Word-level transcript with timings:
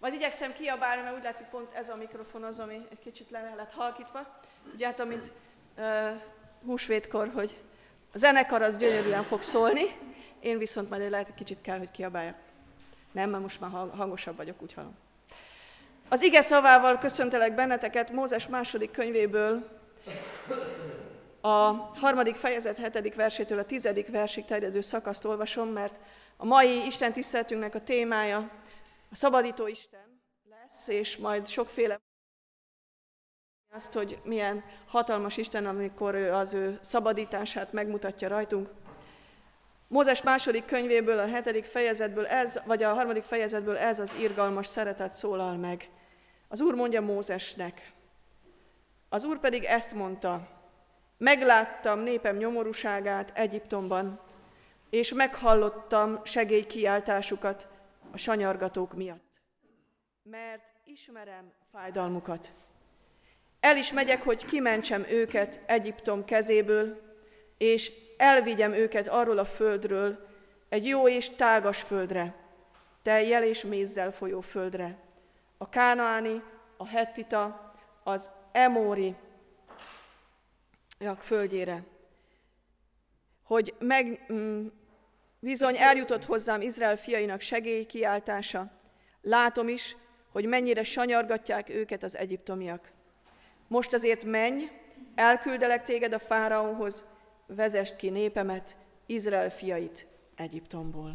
Majd 0.00 0.14
igyekszem 0.14 0.52
kiabálni, 0.52 1.02
mert 1.02 1.16
úgy 1.16 1.22
látszik 1.22 1.46
pont 1.46 1.74
ez 1.74 1.88
a 1.88 1.96
mikrofon 1.96 2.42
az, 2.42 2.58
ami 2.58 2.86
egy 2.90 2.98
kicsit 2.98 3.30
le 3.30 3.54
lett 3.56 3.72
halkítva. 3.72 4.26
Hát, 4.80 5.00
amint 5.00 5.30
uh, 5.76 5.84
húsvétkor, 6.64 7.30
hogy 7.34 7.58
a 8.12 8.18
zenekar 8.18 8.62
az 8.62 8.76
gyönyörűen 8.76 9.24
fog 9.24 9.42
szólni, 9.42 9.82
én 10.40 10.58
viszont 10.58 10.90
majd 10.90 11.10
lehet, 11.10 11.26
hogy 11.26 11.34
kicsit 11.34 11.60
kell, 11.60 11.78
hogy 11.78 11.90
kiabáljak. 11.90 12.36
Nem, 13.12 13.30
mert 13.30 13.42
most 13.42 13.60
már 13.60 13.70
hangosabb 13.70 14.36
vagyok, 14.36 14.62
úgy 14.62 14.74
hallom. 14.74 14.96
Az 16.08 16.22
ige 16.22 16.40
szavával 16.40 16.98
köszöntelek 16.98 17.54
benneteket 17.54 18.10
Mózes 18.10 18.46
második 18.46 18.90
könyvéből, 18.90 19.78
a 21.40 21.72
harmadik 21.94 22.34
fejezet 22.34 22.78
hetedik 22.78 23.14
versétől 23.14 23.58
a 23.58 23.64
tizedik 23.64 24.08
versig 24.08 24.44
terjedő 24.44 24.80
szakaszt 24.80 25.24
olvasom, 25.24 25.68
mert 25.68 25.96
a 26.36 26.44
mai 26.44 26.86
Isten 26.86 27.12
tiszteltünknek 27.12 27.74
a 27.74 27.80
témája 27.80 28.50
a 29.10 29.14
szabadító 29.14 29.66
Isten 29.66 30.22
lesz, 30.48 30.88
és 30.88 31.16
majd 31.16 31.46
sokféle 31.46 31.98
azt, 33.74 33.92
hogy 33.92 34.20
milyen 34.24 34.64
hatalmas 34.86 35.36
Isten, 35.36 35.66
amikor 35.66 36.14
ő 36.14 36.32
az 36.32 36.52
ő 36.52 36.78
szabadítását 36.80 37.72
megmutatja 37.72 38.28
rajtunk. 38.28 38.70
Mózes 39.88 40.22
második 40.22 40.64
könyvéből, 40.64 41.18
a 41.18 41.26
hetedik 41.26 41.64
fejezetből 41.64 42.26
ez, 42.26 42.60
vagy 42.64 42.82
a 42.82 42.94
harmadik 42.94 43.22
fejezetből 43.22 43.76
ez 43.76 43.98
az 43.98 44.14
irgalmas 44.20 44.66
szeretet 44.66 45.12
szólal 45.12 45.56
meg. 45.56 45.90
Az 46.48 46.60
Úr 46.60 46.74
mondja 46.74 47.00
Mózesnek. 47.00 47.92
Az 49.08 49.24
Úr 49.24 49.38
pedig 49.38 49.64
ezt 49.64 49.92
mondta, 49.92 50.48
megláttam 51.18 52.00
népem 52.00 52.36
nyomorúságát 52.36 53.38
Egyiptomban, 53.38 54.20
és 54.90 55.12
meghallottam 55.12 56.20
segélykiáltásukat 56.24 57.68
a 58.12 58.16
sanyargatók 58.16 58.94
miatt, 58.94 59.42
mert 60.22 60.62
ismerem 60.84 61.52
fájdalmukat. 61.72 62.52
El 63.60 63.76
is 63.76 63.92
megyek, 63.92 64.22
hogy 64.22 64.44
kimentsem 64.44 65.04
őket 65.08 65.60
Egyiptom 65.66 66.24
kezéből, 66.24 67.00
és 67.58 67.92
elvigyem 68.16 68.72
őket 68.72 69.08
arról 69.08 69.38
a 69.38 69.44
földről, 69.44 70.26
egy 70.68 70.86
jó 70.86 71.08
és 71.08 71.28
tágas 71.28 71.80
földre, 71.80 72.34
teljel 73.02 73.44
és 73.44 73.64
mézzel 73.64 74.12
folyó 74.12 74.40
földre, 74.40 74.98
a 75.56 75.68
kánaáni, 75.68 76.42
a 76.76 76.86
hettita, 76.86 77.74
az 78.02 78.30
emóri 78.52 79.14
földjére, 81.18 81.84
hogy 83.42 83.74
meg, 83.78 84.26
mm, 84.32 84.66
bizony 85.40 85.76
eljutott 85.76 86.24
hozzám 86.24 86.60
Izrael 86.60 86.96
fiainak 86.96 87.40
segélykiáltása, 87.40 88.70
látom 89.22 89.68
is, 89.68 89.96
hogy 90.32 90.44
mennyire 90.44 90.82
sanyargatják 90.82 91.68
őket 91.68 92.02
az 92.02 92.16
egyiptomiak. 92.16 92.90
Most 93.68 93.92
azért 93.92 94.24
menj, 94.24 94.70
elküldelek 95.14 95.84
téged 95.84 96.12
a 96.12 96.18
fáraóhoz, 96.18 97.04
vezest 97.46 97.96
ki 97.96 98.08
népemet, 98.08 98.76
Izrael 99.06 99.50
fiait 99.50 100.06
Egyiptomból. 100.36 101.14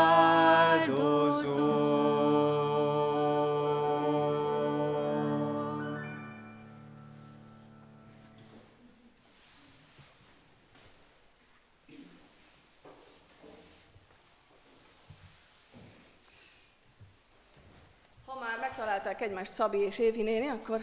egymást 19.21 19.51
Szabi 19.51 19.77
és 19.77 19.99
Évi 19.99 20.21
néni, 20.21 20.47
akkor 20.47 20.81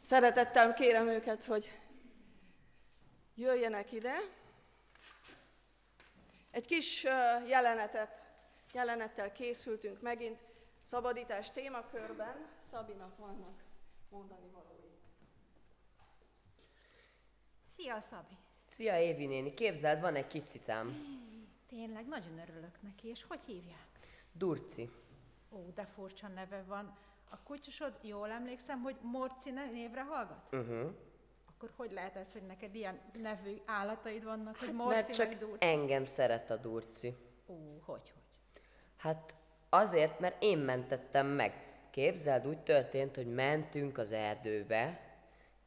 szeretettel 0.00 0.74
kérem 0.74 1.08
őket, 1.08 1.44
hogy 1.44 1.78
jöjjenek 3.34 3.92
ide. 3.92 4.14
Egy 6.50 6.66
kis 6.66 7.02
jelenetet, 7.46 8.22
jelenettel 8.72 9.32
készültünk 9.32 10.02
megint 10.02 10.38
szabadítás 10.82 11.50
témakörben. 11.50 12.46
Szabinak 12.70 13.16
vannak 13.16 13.62
mondani 14.08 14.48
valói. 14.52 14.90
Szia, 17.70 18.00
Szabi! 18.00 18.36
Szia 18.66 18.98
Évi 18.98 19.26
néni, 19.26 19.54
képzeld, 19.54 20.00
van 20.00 20.14
egy 20.14 20.26
kis 20.26 20.42
cicám. 20.42 21.20
Tényleg 21.68 22.06
nagyon 22.06 22.38
örülök 22.38 22.82
neki, 22.82 23.08
és 23.08 23.24
hogy 23.28 23.40
hívják? 23.46 23.86
Durci. 24.32 24.90
Ó, 25.50 25.70
de 25.74 25.86
furcsa 25.86 26.28
neve 26.28 26.62
van. 26.62 26.96
A 27.32 27.38
kutyusod, 27.44 27.92
jól 28.02 28.30
emlékszem, 28.30 28.80
hogy 28.80 28.96
Morci 29.02 29.50
névre 29.50 30.02
hallgat? 30.02 30.48
Uh-huh. 30.52 30.90
Akkor 31.48 31.70
hogy 31.76 31.92
lehet 31.92 32.16
ez, 32.16 32.32
hogy 32.32 32.42
neked 32.42 32.74
ilyen 32.74 33.00
nevű 33.22 33.62
állataid 33.66 34.24
vannak, 34.24 34.56
hogy 34.56 34.74
Mert 34.74 34.78
Morci 34.78 35.12
csak 35.12 35.28
meg 35.28 35.38
Durci? 35.38 35.66
engem 35.66 36.04
szeret 36.04 36.50
a 36.50 36.56
Durci. 36.56 37.16
Ó, 37.46 37.54
hogy, 37.84 38.12
hogy? 38.12 38.22
Hát 38.96 39.34
azért, 39.68 40.20
mert 40.20 40.42
én 40.42 40.58
mentettem 40.58 41.26
meg. 41.26 41.76
Képzeld, 41.90 42.46
úgy 42.46 42.58
történt, 42.58 43.16
hogy 43.16 43.34
mentünk 43.34 43.98
az 43.98 44.12
erdőbe, 44.12 45.00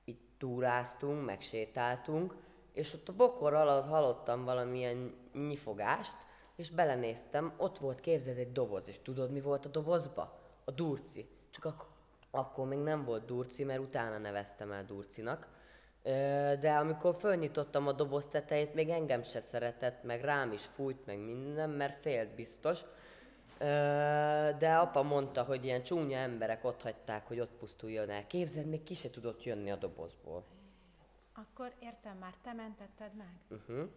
itt 0.03 0.35
túráztunk, 0.38 1.25
meg 1.25 1.41
sétáltunk, 1.41 2.35
és 2.73 2.94
ott 2.94 3.09
a 3.09 3.15
bokor 3.15 3.53
alatt 3.53 3.88
hallottam 3.88 4.44
valamilyen 4.44 5.15
nyifogást, 5.33 6.13
és 6.56 6.69
belenéztem, 6.69 7.53
ott 7.57 7.77
volt 7.77 8.00
képzeld 8.00 8.38
egy 8.38 8.51
doboz, 8.51 8.88
és 8.88 9.00
tudod 9.01 9.31
mi 9.31 9.41
volt 9.41 9.65
a 9.65 9.69
dobozba? 9.69 10.39
A 10.63 10.71
durci. 10.71 11.29
Csak 11.55 11.65
ak- 11.65 11.87
akkor 12.31 12.67
még 12.67 12.79
nem 12.79 13.03
volt 13.05 13.25
durci, 13.25 13.63
mert 13.63 13.79
utána 13.79 14.17
neveztem 14.17 14.71
el 14.71 14.85
durcinak. 14.85 15.47
De 16.59 16.75
amikor 16.79 17.15
fölnyitottam 17.15 17.87
a 17.87 17.91
doboz 17.91 18.27
tetejét, 18.27 18.73
még 18.73 18.89
engem 18.89 19.21
se 19.21 19.41
szeretett, 19.41 20.03
meg 20.03 20.21
rám 20.21 20.51
is 20.51 20.65
fújt, 20.65 21.05
meg 21.05 21.19
minden, 21.19 21.69
mert 21.69 22.01
félt 22.01 22.29
biztos. 22.35 22.79
De 24.57 24.75
apa 24.77 25.03
mondta, 25.03 25.43
hogy 25.43 25.65
ilyen 25.65 25.83
csúnya 25.83 26.17
emberek 26.17 26.63
ott 26.63 26.81
hagyták, 26.81 27.27
hogy 27.27 27.39
ott 27.39 27.53
pusztuljon 27.59 28.09
el. 28.09 28.27
Képzeld, 28.27 28.65
még 28.67 28.83
ki 28.83 28.93
se 28.93 29.09
tudott 29.09 29.43
jönni 29.43 29.71
a 29.71 29.75
dobozból. 29.75 30.43
Akkor 31.33 31.73
értem 31.79 32.17
már, 32.17 32.33
te 32.43 32.53
mentetted 32.53 33.11
meg? 33.15 33.39
Uh-huh. 33.49 33.89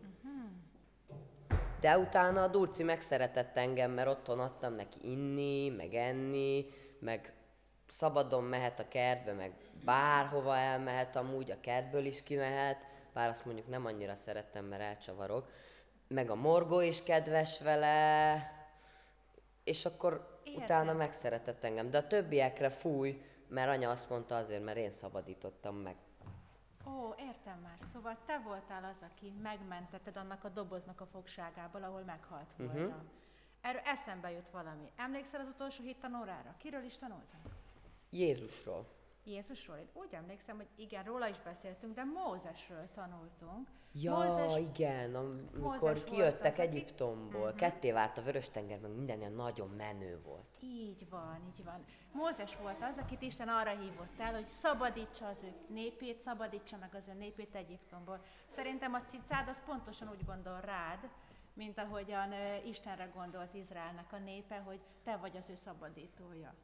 De 1.81 1.99
utána 1.99 2.43
a 2.43 2.49
Durci 2.49 2.82
megszeretett 2.82 3.56
engem, 3.56 3.90
mert 3.90 4.08
otthon 4.08 4.40
adtam 4.40 4.75
neki 4.75 4.99
inni, 5.10 5.69
meg 5.69 5.94
enni, 5.94 6.66
meg 6.99 7.32
szabadon 7.88 8.44
mehet 8.44 8.79
a 8.79 8.88
kertbe, 8.88 9.32
meg 9.32 9.52
bárhova 9.85 10.56
elmehet, 10.56 11.17
amúgy 11.17 11.50
a 11.50 11.61
kertből 11.61 12.05
is 12.05 12.23
kimehet, 12.23 12.87
bár 13.12 13.29
azt 13.29 13.44
mondjuk 13.44 13.69
nem 13.69 13.87
annyira 13.87 14.17
szerettem, 14.17 14.64
mert 14.64 14.82
elcsavarok. 14.82 15.50
Meg 16.08 16.31
a 16.31 16.35
morgó 16.35 16.81
is 16.81 17.02
kedves 17.02 17.61
vele, 17.61 18.37
és 19.64 19.85
akkor 19.85 20.40
Értem. 20.44 20.62
utána 20.62 20.93
megszeretett 20.93 21.64
engem. 21.64 21.90
De 21.90 21.99
a 21.99 22.06
többiekre 22.06 22.70
fúj, 22.70 23.23
mert 23.49 23.70
anya 23.70 23.91
azt 23.91 24.11
mondta 24.11 24.37
azért, 24.37 24.64
mert 24.64 24.76
én 24.76 24.91
szabadítottam 24.91 25.76
meg. 25.76 25.96
Ó, 26.87 27.14
értem 27.19 27.58
már. 27.62 27.76
Szóval 27.93 28.17
te 28.26 28.41
voltál 28.44 28.84
az, 28.84 28.96
aki 29.12 29.32
megmentetted 29.43 30.17
annak 30.17 30.44
a 30.44 30.49
doboznak 30.49 31.00
a 31.00 31.06
fogságából, 31.06 31.82
ahol 31.82 32.02
meghalt 32.02 32.52
volna. 32.56 32.73
Mhm. 32.73 32.94
Erről 33.61 33.81
eszembe 33.84 34.31
jut 34.31 34.50
valami. 34.50 34.93
Emlékszel 34.96 35.41
az 35.41 35.46
utolsó 35.46 35.82
hittanórára? 35.82 36.55
Kiről 36.58 36.82
is 36.84 36.99
tanultam? 36.99 37.41
Jézusról. 38.10 38.87
Jézusról? 39.25 39.76
Én 39.76 39.88
úgy 39.93 40.14
emlékszem, 40.14 40.56
hogy 40.56 40.69
igen, 40.76 41.05
róla 41.05 41.28
is 41.28 41.40
beszéltünk, 41.40 41.94
de 41.94 42.05
Mózesről 42.05 42.88
tanultunk. 42.94 43.69
Ja, 43.93 44.12
Mózes, 44.16 44.56
igen, 44.58 45.14
am- 45.14 45.49
amikor 45.55 45.81
Mózes 45.81 46.05
kijöttek 46.05 46.52
az, 46.52 46.58
Egyiptomból, 46.58 47.52
ketté 47.52 47.93
vált 47.93 48.19
a 48.19 48.22
Vörös-tenger, 48.22 48.78
meg 48.81 48.90
minden 48.94 49.19
ilyen 49.19 49.32
nagyon 49.32 49.69
menő 49.69 50.20
volt. 50.25 50.56
Így 50.60 51.08
van, 51.10 51.52
így 51.56 51.64
van. 51.64 51.84
Mózes 52.12 52.56
volt 52.56 52.82
az, 52.82 52.96
akit 52.99 53.22
Isten 53.22 53.49
arra 53.49 53.70
hívott 53.70 54.19
el, 54.19 54.34
hogy 54.34 54.46
szabadítsa 54.46 55.26
az 55.26 55.43
ő 55.43 55.52
népét, 55.69 56.20
szabadítsa 56.20 56.76
meg 56.76 56.94
az 56.94 57.08
ő 57.08 57.12
népét 57.12 57.55
Egyiptomból. 57.55 58.20
Szerintem 58.49 58.94
a 58.94 59.05
cicád 59.05 59.49
az 59.49 59.60
pontosan 59.64 60.08
úgy 60.08 60.25
gondol 60.25 60.60
rád, 60.60 61.08
mint 61.52 61.78
ahogyan 61.78 62.32
Istenre 62.64 63.05
gondolt 63.14 63.55
Izraelnek 63.55 64.12
a 64.12 64.19
népe, 64.19 64.58
hogy 64.58 64.81
te 65.05 65.16
vagy 65.16 65.37
az 65.37 65.50
ő 65.50 65.55
szabadítója. 65.55 66.55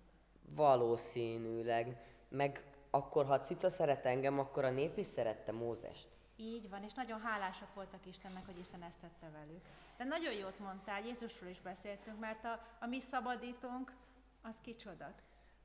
Valószínűleg. 0.49 1.97
Meg 2.29 2.63
akkor, 2.91 3.27
ha 3.27 3.41
cica 3.41 3.71
szeret 3.71 4.07
engem, 4.07 4.39
akkor 4.39 4.65
a 4.65 4.71
nép 4.71 4.99
is 4.99 5.07
szerette 5.07 5.53
Mózest. 5.53 6.09
Így 6.37 6.71
van, 6.71 6.83
és 6.83 6.93
nagyon 6.93 7.21
hálásak 7.21 7.75
voltak 7.75 8.07
Istennek, 8.07 8.47
hogy 8.47 8.59
Isten 8.59 8.83
ezt 8.83 9.01
tette 9.01 9.31
velük. 9.33 9.63
De 9.97 10.05
nagyon 10.05 10.33
jót 10.33 10.59
mondtál, 10.59 11.05
Jézusról 11.05 11.51
is 11.51 11.61
beszéltünk, 11.61 12.19
mert 12.21 12.45
a, 12.45 12.61
a 12.81 12.87
mi 12.87 13.01
szabadítónk, 13.01 13.93
az 14.43 14.55
kicsoda. 14.63 15.15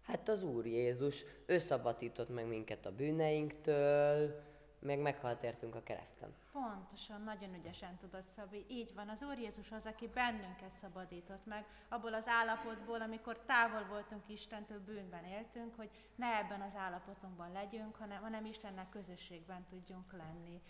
Hát 0.06 0.28
az 0.30 0.44
Úr 0.44 0.66
Jézus, 0.66 1.26
ő 1.46 1.60
szabadított 1.60 2.30
meg 2.30 2.48
minket 2.48 2.86
a 2.86 2.92
bűneinktől, 2.92 4.42
meg 4.80 5.00
meghalt 5.00 5.44
értünk 5.44 5.76
a 5.76 5.84
kereszten. 5.84 6.34
Pontosan, 6.52 7.22
nagyon 7.22 7.56
ügyesen 7.56 7.98
tudod, 7.98 8.24
Szabi. 8.28 8.66
Így 8.68 8.94
van, 8.94 9.10
az 9.10 9.24
Úr 9.24 9.38
Jézus 9.38 9.72
az, 9.72 9.86
aki 9.86 10.08
bennünket 10.08 10.76
szabadított 10.82 11.46
meg, 11.46 11.66
abból 11.90 12.14
az 12.14 12.28
állapotból, 12.28 13.02
amikor 13.02 13.40
távol 13.40 13.86
voltunk 13.90 14.24
Istentől, 14.28 14.80
bűnben 14.80 15.24
éltünk, 15.26 15.76
hogy 15.76 15.90
ne 16.16 16.38
ebben 16.38 16.62
az 16.62 16.76
állapotunkban 16.76 17.52
legyünk, 17.52 17.96
hanem, 17.96 18.22
hanem 18.22 18.46
Istennek 18.46 18.90
közösségben 18.90 19.66
tudjunk 19.70 20.12
lenni. 20.12 20.62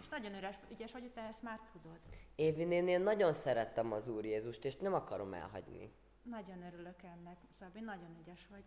És 0.00 0.08
nagyon 0.08 0.34
üres, 0.34 0.58
ügyes 0.70 0.92
vagy, 0.92 1.00
hogy 1.00 1.12
te 1.12 1.20
ezt 1.22 1.42
már 1.42 1.60
tudod. 1.72 1.98
Évi 2.34 2.64
néni, 2.64 2.90
én 2.90 3.00
nagyon 3.00 3.32
szerettem 3.32 3.92
az 3.92 4.08
Úr 4.08 4.24
Jézust, 4.24 4.64
és 4.64 4.76
nem 4.76 4.94
akarom 4.94 5.32
elhagyni. 5.32 5.92
Nagyon 6.22 6.62
örülök 6.62 7.02
ennek, 7.02 7.38
Szabi, 7.58 7.80
nagyon 7.80 8.16
ügyes 8.20 8.46
vagy. 8.50 8.64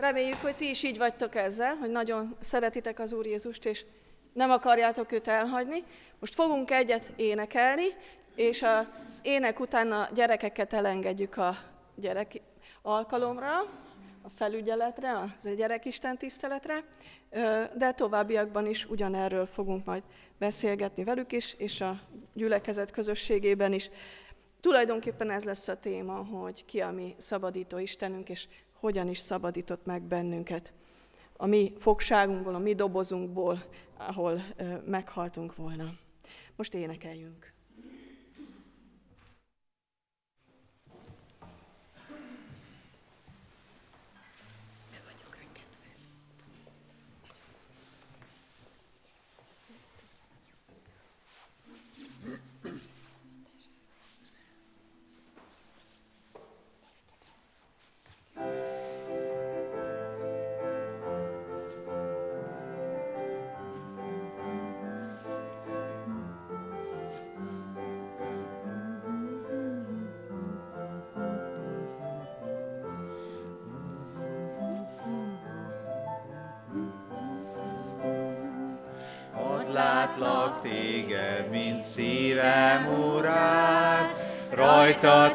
Reméljük, 0.00 0.40
hogy 0.40 0.56
ti 0.56 0.68
is 0.68 0.82
így 0.82 0.98
vagytok 0.98 1.34
ezzel, 1.34 1.74
hogy 1.74 1.90
nagyon 1.90 2.36
szeretitek 2.40 2.98
az 2.98 3.12
Úr 3.12 3.26
Jézust, 3.26 3.64
és 3.64 3.84
nem 4.32 4.50
akarjátok 4.50 5.12
őt 5.12 5.28
elhagyni. 5.28 5.82
Most 6.18 6.34
fogunk 6.34 6.70
egyet 6.70 7.12
énekelni, 7.16 7.84
és 8.34 8.62
az 8.62 9.20
ének 9.22 9.60
után 9.60 9.92
a 9.92 10.08
gyerekeket 10.14 10.72
elengedjük 10.72 11.36
a 11.36 11.56
gyerek 11.94 12.40
alkalomra, 12.82 13.58
a 14.22 14.28
felügyeletre, 14.36 15.18
az 15.38 15.46
a 15.46 15.54
gyerekisten 15.54 16.18
tiszteletre, 16.18 16.84
de 17.74 17.92
továbbiakban 17.92 18.66
is 18.66 18.84
ugyanerről 18.84 19.46
fogunk 19.46 19.84
majd 19.84 20.02
beszélgetni 20.38 21.04
velük 21.04 21.32
is, 21.32 21.54
és 21.58 21.80
a 21.80 22.00
gyülekezet 22.34 22.90
közösségében 22.90 23.72
is. 23.72 23.90
Tulajdonképpen 24.60 25.30
ez 25.30 25.44
lesz 25.44 25.68
a 25.68 25.80
téma, 25.80 26.14
hogy 26.14 26.64
ki 26.64 26.80
a 26.80 26.90
mi 26.90 27.14
szabadító 27.18 27.78
Istenünk, 27.78 28.28
és 28.28 28.46
hogyan 28.80 29.08
is 29.08 29.18
szabadított 29.18 29.84
meg 29.84 30.02
bennünket 30.02 30.72
a 31.36 31.46
mi 31.46 31.72
fogságunkból, 31.78 32.54
a 32.54 32.58
mi 32.58 32.74
dobozunkból, 32.74 33.64
ahol 33.96 34.42
meghaltunk 34.84 35.56
volna. 35.56 35.94
Most 36.56 36.74
énekeljünk. 36.74 37.52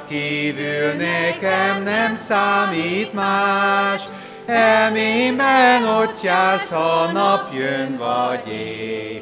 Kívül 0.08 0.94
nekem 0.98 1.84
nem 1.84 2.16
számít 2.16 3.14
más, 3.14 4.02
elmémben 4.46 5.84
ott 5.84 6.22
jársz, 6.22 6.70
ha 6.70 7.12
nap 7.12 7.54
jön 7.54 7.98
vagy 7.98 8.54
éj. 8.54 9.22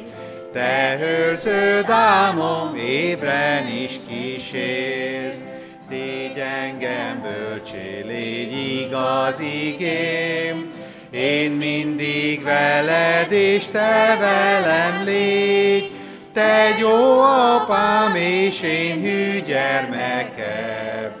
Te 0.52 0.98
őrződ 1.00 1.90
álmom, 1.90 2.76
ébren 2.76 3.66
is 3.66 4.00
kísérsz, 4.08 5.44
Tégy 5.88 6.38
engem 6.38 7.22
bölcsé, 7.22 8.04
légy 8.06 8.80
igaz 8.80 9.40
igém, 9.40 10.72
én 11.10 11.50
mindig 11.50 12.42
veled, 12.42 13.32
és 13.32 13.64
te 13.64 14.16
velem 14.20 15.04
légy, 15.04 15.90
te 16.34 16.76
jó 16.78 17.20
apám, 17.20 18.14
és 18.14 18.62
én 18.62 19.00
hű 19.00 19.40
gyermeked. 19.42 21.12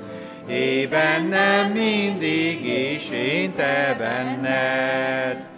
É 0.48 0.86
bennem 0.86 1.70
mindig, 1.72 2.66
és 2.66 3.10
én 3.10 3.54
te 3.54 3.94
benned. 3.98 5.53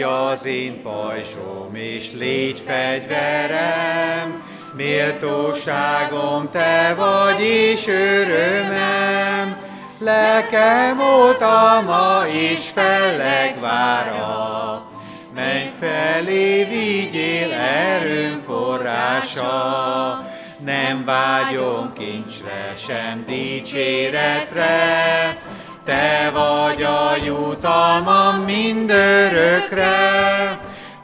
Légy 0.00 0.08
az 0.08 0.44
én 0.44 0.82
pajzsom, 0.82 1.74
és 1.74 2.12
légy 2.12 2.58
fegyverem, 2.66 4.42
méltóságom 4.76 6.50
te 6.52 6.94
vagy, 6.94 7.42
és 7.42 7.86
örömem. 7.86 9.56
Lelkem 9.98 11.00
oltalma, 11.00 12.26
és 12.26 12.68
felleg 12.68 13.60
vára. 13.60 14.82
Menj 15.34 15.70
felé, 15.80 16.64
vigyél 16.64 17.52
erőm 17.52 18.38
forrása. 18.38 20.24
Nem 20.64 21.04
vágyom 21.04 21.92
kincsre, 21.92 22.72
sem 22.76 23.24
dicséretre, 23.26 24.68
te 25.84 26.30
vagy 26.32 26.82
a 26.82 27.12
jutalmam 27.24 28.34
mindörökre, 28.42 29.98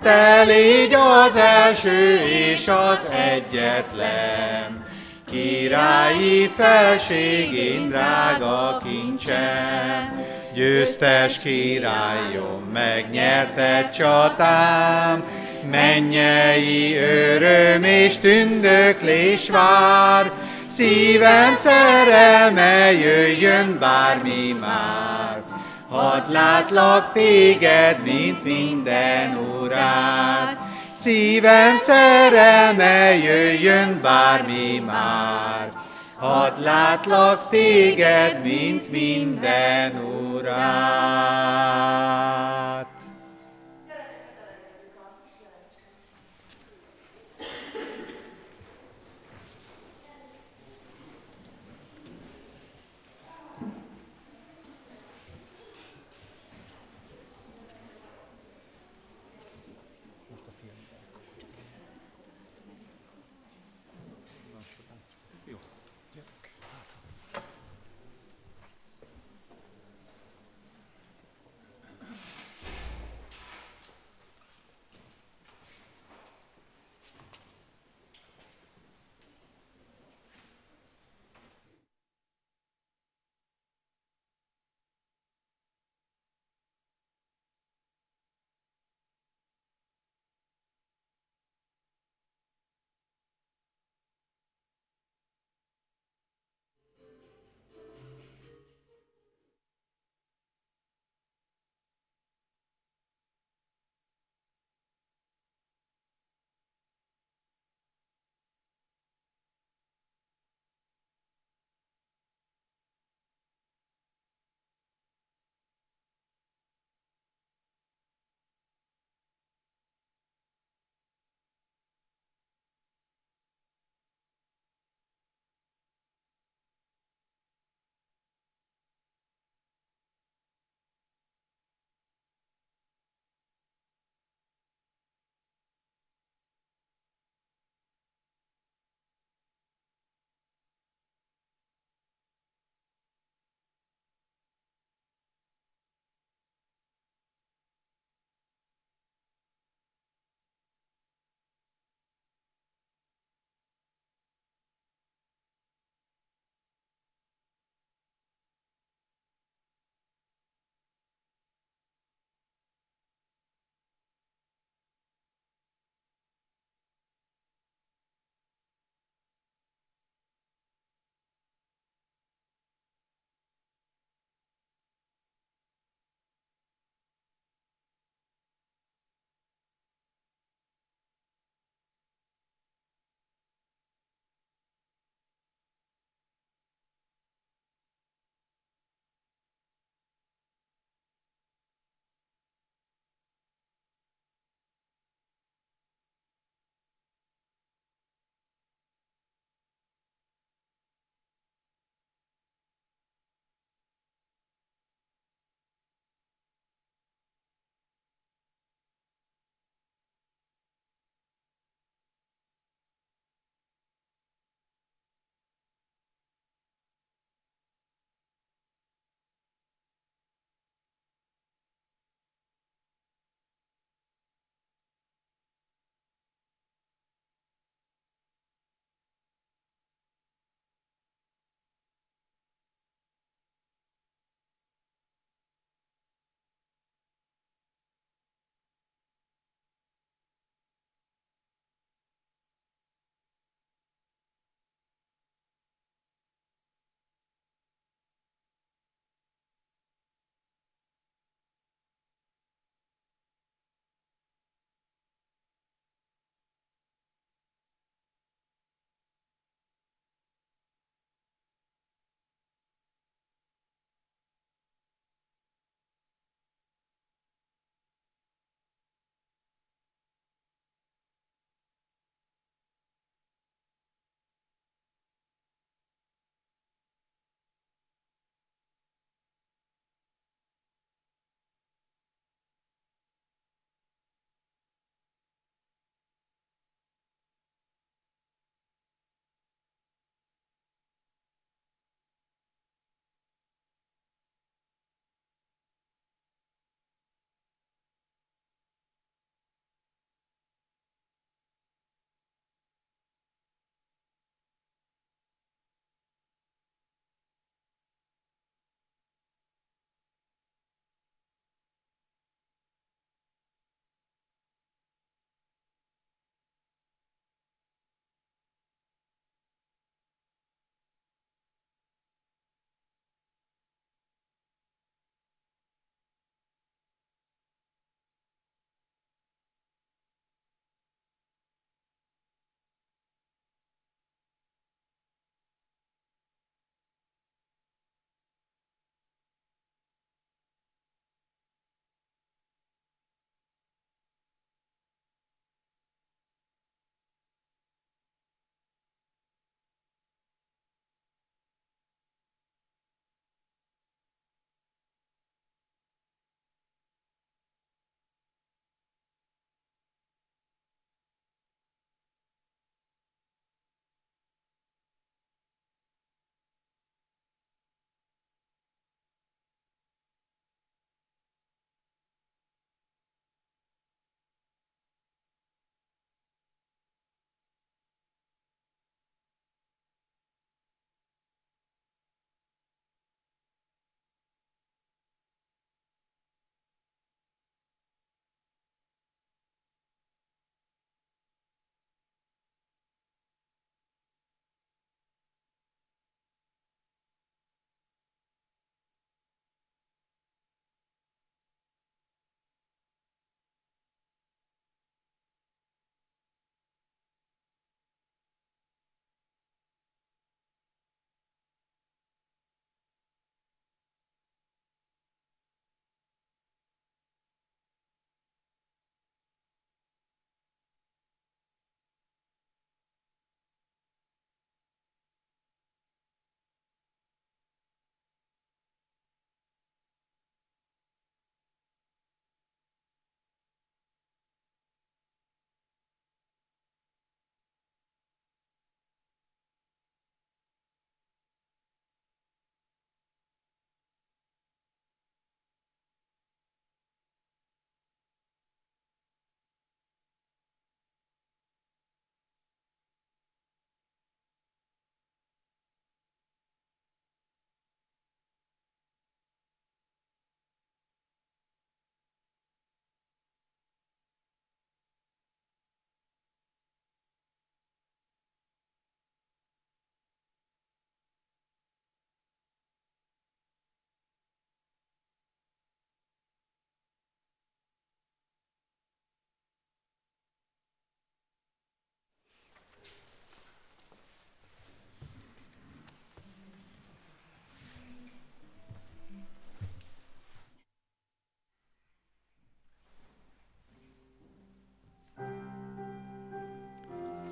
te 0.03 0.43
légy 0.43 0.95
az 0.95 1.37
első 1.37 2.19
és 2.27 2.69
az 2.69 3.07
egyetlen. 3.33 4.85
Királyi 5.31 6.51
felségén 6.57 7.89
drága 7.89 8.81
kincsem, 8.85 10.25
győztes 10.55 11.39
királyom, 11.39 12.63
megnyerte 12.73 13.89
csatám, 13.89 15.25
mennyei 15.71 16.97
öröm 16.97 17.83
és 17.83 18.19
tündöklés 18.19 19.51
vár, 19.51 20.33
Szívem 20.77 21.57
szerelme 21.57 22.93
jöjjön 22.93 23.79
bármi 23.79 24.57
már. 24.61 25.43
Hadd 25.89 26.33
látlak 26.33 27.13
téged, 27.13 28.03
mint 28.03 28.45
minden 28.45 29.37
urát. 29.37 30.61
Szívem 30.93 31.77
szerelme 31.77 33.17
jöjjön 33.17 34.01
bármi 34.03 34.83
már. 34.87 35.73
Hadd 36.19 36.63
látlak 36.63 37.49
téged, 37.49 38.43
mint 38.43 38.91
minden 38.91 40.01
urát. 40.35 41.77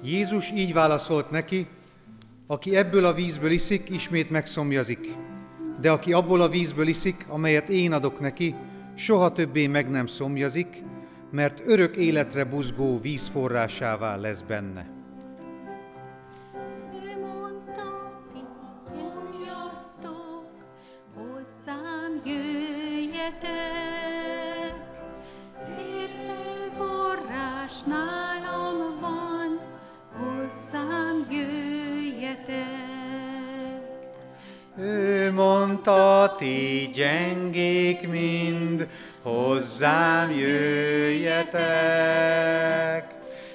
Jézus 0.05 0.51
így 0.51 0.73
válaszolt 0.73 1.31
neki, 1.31 1.67
aki 2.47 2.77
ebből 2.77 3.05
a 3.05 3.13
vízből 3.13 3.51
iszik, 3.51 3.91
ismét 3.91 4.31
megszomjazik, 4.31 5.09
de 5.81 5.91
aki 5.91 6.13
abból 6.13 6.41
a 6.41 6.49
vízből 6.49 6.87
iszik, 6.87 7.27
amelyet 7.29 7.69
én 7.69 7.93
adok 7.93 8.21
neki, 8.21 8.55
soha 8.95 9.33
többé 9.33 9.67
meg 9.67 9.91
nem 9.91 10.07
szomjazik, 10.07 10.83
mert 11.31 11.63
örök 11.67 11.97
életre 11.97 12.45
buzgó 12.45 12.99
vízforrásává 13.01 14.17
lesz 14.17 14.41
benne. 14.41 14.87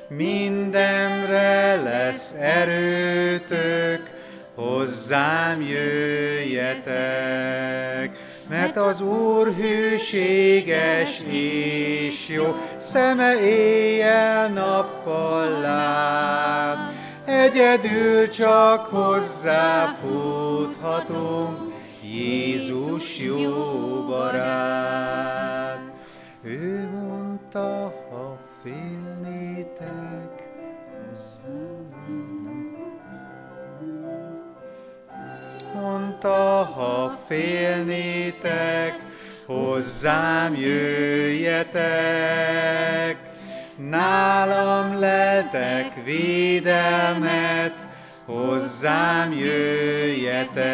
Mindenre 0.10 1.76
lesz 1.76 2.34
erőtök, 2.40 4.10
hozzám 4.56 5.62
jöjjetek. 5.62 6.98
Mert 8.50 8.78
az 8.78 9.02
Úr 9.02 9.54
hűséges 9.54 11.22
és 11.32 12.30
jó, 12.30 12.56
szeme 12.78 13.42
éjjel-nappal 13.42 15.50
lát. 15.50 16.94
Egyedül 17.26 18.30
csak 18.30 18.86
hozzá 18.86 19.86
futhatunk, 19.86 21.58
Jézus 22.04 23.20
jó 23.20 24.06
barát. 24.08 25.82
Ő 26.44 26.90
mondta, 26.94 27.99
mondta, 36.24 36.72
ha 36.76 37.12
félnétek, 37.28 39.00
hozzám 39.46 40.56
jöjjetek, 40.56 41.88
nálam 43.78 45.00
letek 45.00 45.94
védelmet, 46.06 47.74
hozzám 48.26 49.34
jöjjetek. 49.34 50.70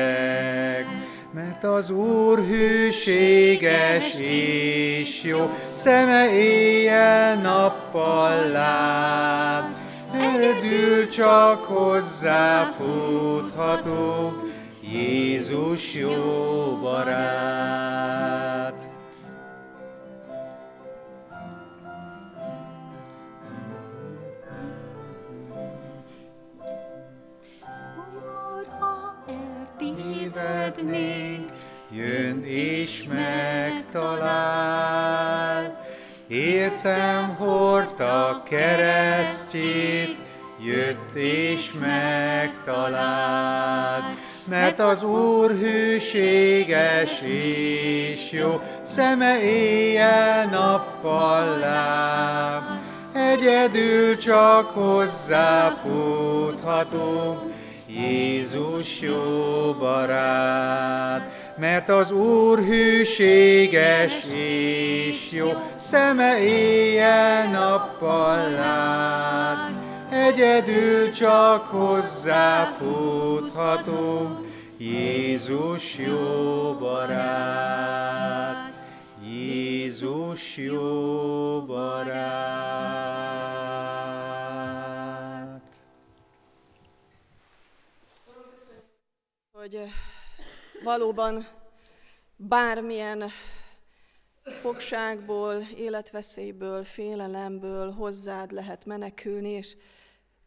Mert 1.33 1.63
az 1.63 1.89
Úr 1.89 2.39
hűséges 2.39 4.13
és 4.17 5.23
jó, 5.23 5.49
szeme 5.69 6.31
éjjel-nappal 6.31 8.49
lát. 8.51 9.73
Egyedül 10.13 11.07
csak 11.07 11.63
hozzá 11.63 12.63
futhatunk, 12.63 14.44
Jézus 14.95 15.93
jó 15.93 16.77
barát. 16.81 18.09
Olykor, 27.97 28.65
ha 28.79 29.23
tévednék, 29.77 31.49
jön 31.91 32.43
és 32.43 33.07
megtalál. 33.13 34.25
Értem 36.27 37.35
hordta 37.35 38.43
keresztjét, 38.49 40.17
jött 40.59 41.15
és 41.15 41.71
megtalált. 41.79 42.93
Mert 44.47 44.79
az 44.79 45.03
Úr 45.03 45.51
hűséges 45.51 47.21
és 47.21 48.31
jó, 48.31 48.61
szeme 48.81 49.41
éjjel-nappal 49.41 51.59
lát. 51.59 52.63
Egyedül 53.13 54.17
csak 54.17 54.69
hozzá 54.69 55.69
futhatunk, 55.69 57.39
Jézus 57.87 59.01
jó 59.01 59.73
barát. 59.79 61.53
Mert 61.57 61.89
az 61.89 62.11
Úr 62.11 62.59
hűséges 62.59 64.13
és 64.33 65.31
jó, 65.31 65.51
szeme 65.75 66.39
éjjel-nappal 66.39 68.49
lát. 68.49 69.84
Egyedül 70.15 71.11
csak 71.11 71.65
hozzá 71.65 72.65
futhatunk, 72.65 74.47
Jézus 74.77 75.97
jó 75.97 76.73
barát. 76.79 78.73
Jézus 79.23 80.57
jó 80.57 81.61
barát. 81.65 82.55
hogy 89.51 89.75
eh, 89.75 89.89
valóban 90.83 91.47
bármilyen 92.35 93.29
fogságból, 94.61 95.55
életveszélyből, 95.77 96.83
félelemből 96.83 97.91
hozzád 97.91 98.51
lehet 98.51 98.85
menekülni, 98.85 99.49
és 99.49 99.75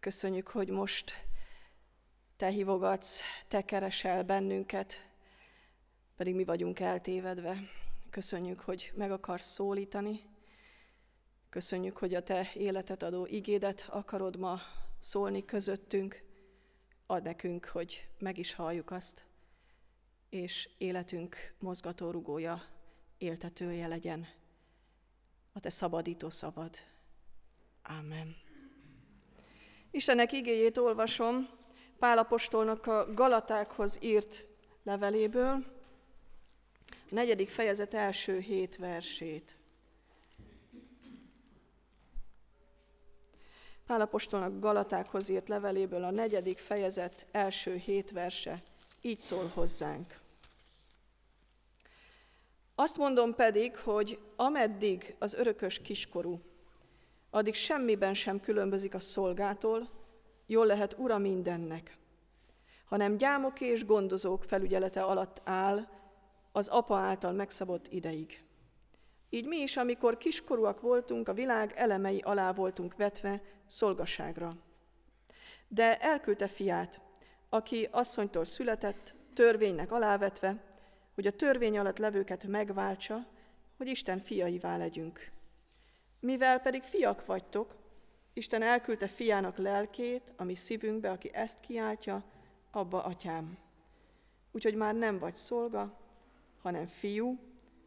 köszönjük, 0.01 0.49
hogy 0.49 0.69
most 0.69 1.27
te 2.37 2.49
hívogatsz, 2.49 3.23
te 3.49 3.65
keresel 3.65 4.25
bennünket, 4.25 5.11
pedig 6.17 6.35
mi 6.35 6.45
vagyunk 6.45 6.81
eltévedve. 6.81 7.57
Köszönjük, 8.11 8.61
hogy 8.61 8.93
meg 8.95 9.11
akarsz 9.11 9.51
szólítani. 9.51 10.21
Köszönjük, 11.49 11.97
hogy 11.97 12.15
a 12.15 12.23
te 12.23 12.51
életet 12.55 13.03
adó 13.03 13.27
igédet 13.27 13.87
akarod 13.91 14.37
ma 14.37 14.61
szólni 14.99 15.45
közöttünk. 15.45 16.23
Ad 17.07 17.23
nekünk, 17.23 17.65
hogy 17.65 18.09
meg 18.19 18.39
is 18.39 18.55
halljuk 18.55 18.91
azt, 18.91 19.25
és 20.29 20.69
életünk 20.79 21.55
mozgatórugója, 21.59 22.65
éltetője 23.19 23.87
legyen. 23.87 24.27
A 25.53 25.61
te 25.61 25.71
szabadító 25.71 26.31
szavad. 26.31 26.77
Ámen. 27.83 28.48
Istenek 29.91 30.33
igéjét 30.33 30.79
olvasom 30.79 31.49
Pálapostolnak 31.99 32.87
a 32.87 33.15
Galatákhoz 33.15 33.99
írt 34.01 34.45
leveléből, 34.83 35.65
a 36.91 37.15
negyedik 37.15 37.49
fejezet 37.49 37.95
első 37.95 38.39
hét 38.39 38.77
versét. 38.77 39.57
Pálapostolnak 43.87 44.61
Galatákhoz 44.61 45.29
írt 45.29 45.49
leveléből 45.49 46.05
a 46.05 46.11
negyedik 46.11 46.59
fejezet 46.59 47.27
első 47.31 47.77
hét 47.77 48.11
verse 48.11 48.63
így 49.01 49.19
szól 49.19 49.47
hozzánk. 49.55 50.21
Azt 52.75 52.97
mondom 52.97 53.35
pedig, 53.35 53.77
hogy 53.77 54.19
ameddig 54.37 55.15
az 55.19 55.35
örökös 55.35 55.83
kiskorú, 55.83 56.41
addig 57.31 57.55
semmiben 57.55 58.15
sem 58.15 58.41
különbözik 58.41 58.95
a 58.95 58.99
szolgától, 58.99 59.89
jól 60.47 60.67
lehet 60.67 60.95
ura 60.99 61.19
mindennek, 61.19 61.97
hanem 62.85 63.17
gyámok 63.17 63.61
és 63.61 63.85
gondozók 63.85 64.45
felügyelete 64.45 65.03
alatt 65.03 65.41
áll 65.45 65.89
az 66.53 66.69
apa 66.69 66.97
által 66.97 67.33
megszabott 67.33 67.93
ideig. 67.93 68.43
Így 69.31 69.47
mi 69.47 69.57
is, 69.57 69.77
amikor 69.77 70.17
kiskorúak 70.17 70.81
voltunk, 70.81 71.29
a 71.29 71.33
világ 71.33 71.73
elemei 71.77 72.19
alá 72.19 72.53
voltunk 72.53 72.97
vetve 72.97 73.43
szolgaságra. 73.67 74.57
De 75.69 75.99
elküldte 75.99 76.49
fiát, 76.49 77.01
aki 77.49 77.89
asszonytól 77.91 78.45
született, 78.45 79.15
törvénynek 79.35 79.93
alávetve, 79.93 80.65
hogy 81.15 81.27
a 81.27 81.37
törvény 81.37 81.79
alatt 81.79 81.99
levőket 81.99 82.45
megváltsa, 82.47 83.27
hogy 83.77 83.89
Isten 83.89 84.21
fiaivá 84.21 84.77
legyünk. 84.77 85.31
Mivel 86.21 86.61
pedig 86.61 86.83
fiak 86.83 87.27
vagytok, 87.27 87.77
Isten 88.33 88.63
elküldte 88.63 89.09
fiának 89.09 89.57
lelkét, 89.57 90.33
ami 90.37 90.55
szívünkbe, 90.55 91.11
aki 91.11 91.35
ezt 91.35 91.61
kiáltja, 91.61 92.25
abba 92.71 93.05
atyám. 93.05 93.59
Úgyhogy 94.51 94.75
már 94.75 94.95
nem 94.95 95.19
vagy 95.19 95.35
szolga, 95.35 95.99
hanem 96.63 96.87
fiú, 96.87 97.39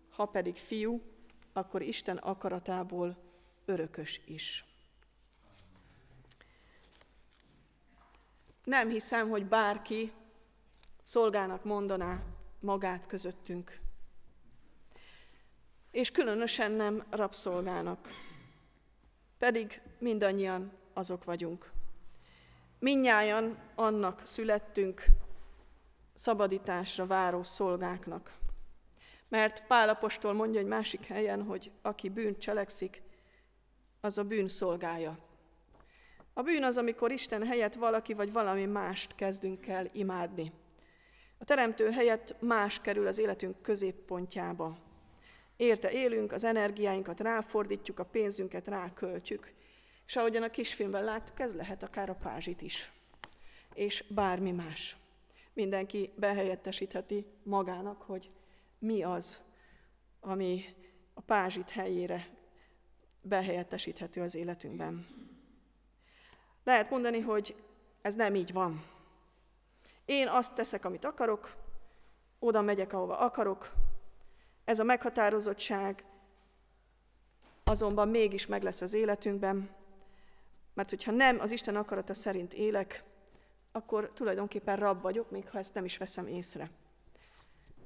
ha 0.10 0.26
pedig 0.26 0.56
fiú, 0.56 1.02
akkor 1.54 1.82
Isten 1.82 2.18
akaratából 2.18 3.18
örökös 3.66 4.22
is. 4.26 4.66
Nem 8.64 8.90
hiszem, 8.90 9.30
hogy 9.30 9.46
bárki 9.46 10.12
szolgának 11.04 11.64
mondaná 11.64 12.24
magát 12.60 13.08
közöttünk. 13.08 13.81
És 15.92 16.12
különösen 16.12 16.72
nem 16.72 17.04
rabszolgának. 17.10 18.08
Pedig 19.38 19.82
mindannyian 20.00 20.72
azok 20.94 21.24
vagyunk. 21.24 21.72
Minnyájan 22.80 23.58
annak 23.76 24.22
születtünk, 24.26 25.06
szabadításra 26.14 27.06
váró 27.06 27.44
szolgáknak. 27.44 28.38
Mert 29.28 29.68
Pálapostól 29.68 30.34
mondja 30.34 30.60
egy 30.60 30.66
másik 30.66 31.06
helyen, 31.06 31.44
hogy 31.44 31.72
aki 31.82 32.10
bűnt 32.10 32.38
cselekszik, 32.38 33.02
az 34.02 34.18
a 34.18 34.24
bűn 34.24 34.48
szolgája. 34.48 35.18
A 36.34 36.42
bűn 36.42 36.64
az, 36.64 36.78
amikor 36.78 37.12
Isten 37.12 37.46
helyett 37.46 37.74
valaki 37.74 38.14
vagy 38.14 38.32
valami 38.32 38.66
mást 38.66 39.16
kezdünk 39.16 39.68
el 39.68 39.90
imádni. 39.94 40.52
A 41.38 41.44
teremtő 41.44 41.92
helyett 41.92 42.36
más 42.40 42.82
kerül 42.82 43.08
az 43.08 43.18
életünk 43.18 43.62
középpontjába. 43.62 44.78
Érte 45.62 45.92
élünk, 45.92 46.32
az 46.32 46.44
energiáinkat 46.44 47.20
ráfordítjuk, 47.20 48.00
a 48.00 48.06
pénzünket 48.06 48.68
ráköltjük. 48.68 49.54
És 50.06 50.16
ahogyan 50.16 50.44
a 50.44 50.50
kisfilmben 50.50 51.04
láttuk, 51.04 51.40
ez 51.40 51.56
lehet 51.56 51.84
akár 51.84 52.10
a 52.10 52.16
pázsit 52.16 52.62
is. 52.62 52.92
És 53.74 54.04
bármi 54.08 54.52
más. 54.52 54.98
Mindenki 55.54 56.12
behelyettesítheti 56.16 57.26
magának, 57.44 58.02
hogy 58.02 58.28
mi 58.80 59.04
az, 59.04 59.42
ami 60.20 60.66
a 61.14 61.22
pázsit 61.22 61.70
helyére 61.70 62.28
behelyettesíthető 63.22 64.22
az 64.22 64.36
életünkben. 64.36 65.08
Lehet 66.64 66.90
mondani, 66.90 67.20
hogy 67.20 67.56
ez 68.02 68.16
nem 68.16 68.36
így 68.36 68.54
van. 68.54 68.86
Én 70.06 70.28
azt 70.28 70.54
teszek, 70.54 70.86
amit 70.86 71.06
akarok, 71.06 71.56
oda 72.40 72.62
megyek, 72.62 72.94
ahova 72.94 73.18
akarok. 73.18 73.72
Ez 74.66 74.80
a 74.80 74.84
meghatározottság 74.84 76.04
azonban 77.64 78.10
mégis 78.10 78.46
meg 78.46 78.64
lesz 78.64 78.82
az 78.82 78.94
életünkben, 78.94 79.70
mert 80.74 80.90
hogyha 80.90 81.12
nem 81.12 81.40
az 81.40 81.52
Isten 81.52 81.76
akarata 81.76 82.14
szerint 82.14 82.54
élek, 82.54 83.04
akkor 83.72 84.12
tulajdonképpen 84.14 84.76
rab 84.76 85.02
vagyok, 85.02 85.32
még 85.32 85.50
ha 85.50 85.58
ezt 85.58 85.74
nem 85.74 85.86
is 85.86 85.98
veszem 85.98 86.28
észre. 86.28 86.70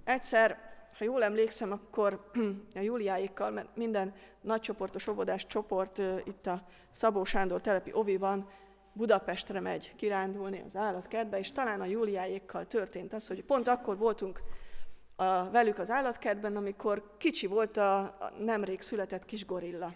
Egyszer 0.03 0.73
ha 0.97 1.03
jól 1.03 1.23
emlékszem, 1.23 1.71
akkor 1.71 2.29
a 2.75 2.79
Júliáikkal, 2.79 3.51
mert 3.51 3.75
minden 3.75 4.13
nagycsoportos 4.41 5.07
óvodás 5.07 5.47
csoport 5.47 5.97
itt 6.25 6.47
a 6.47 6.67
Szabó 6.91 7.23
Sándor 7.23 7.61
telepi 7.61 7.93
oviban 7.93 8.49
Budapestre 8.93 9.59
megy 9.59 9.95
kirándulni 9.95 10.63
az 10.65 10.75
állatkertbe, 10.75 11.39
és 11.39 11.51
talán 11.51 11.81
a 11.81 11.85
Júliáikkal 11.85 12.67
történt 12.67 13.13
az, 13.13 13.27
hogy 13.27 13.43
pont 13.43 13.67
akkor 13.67 13.97
voltunk 13.97 14.41
a, 15.15 15.49
velük 15.49 15.79
az 15.79 15.91
állatkertben, 15.91 16.55
amikor 16.55 17.15
kicsi 17.17 17.47
volt 17.47 17.77
a, 17.77 17.99
a 17.99 18.33
nemrég 18.39 18.81
született 18.81 19.25
kis 19.25 19.45
gorilla. 19.45 19.93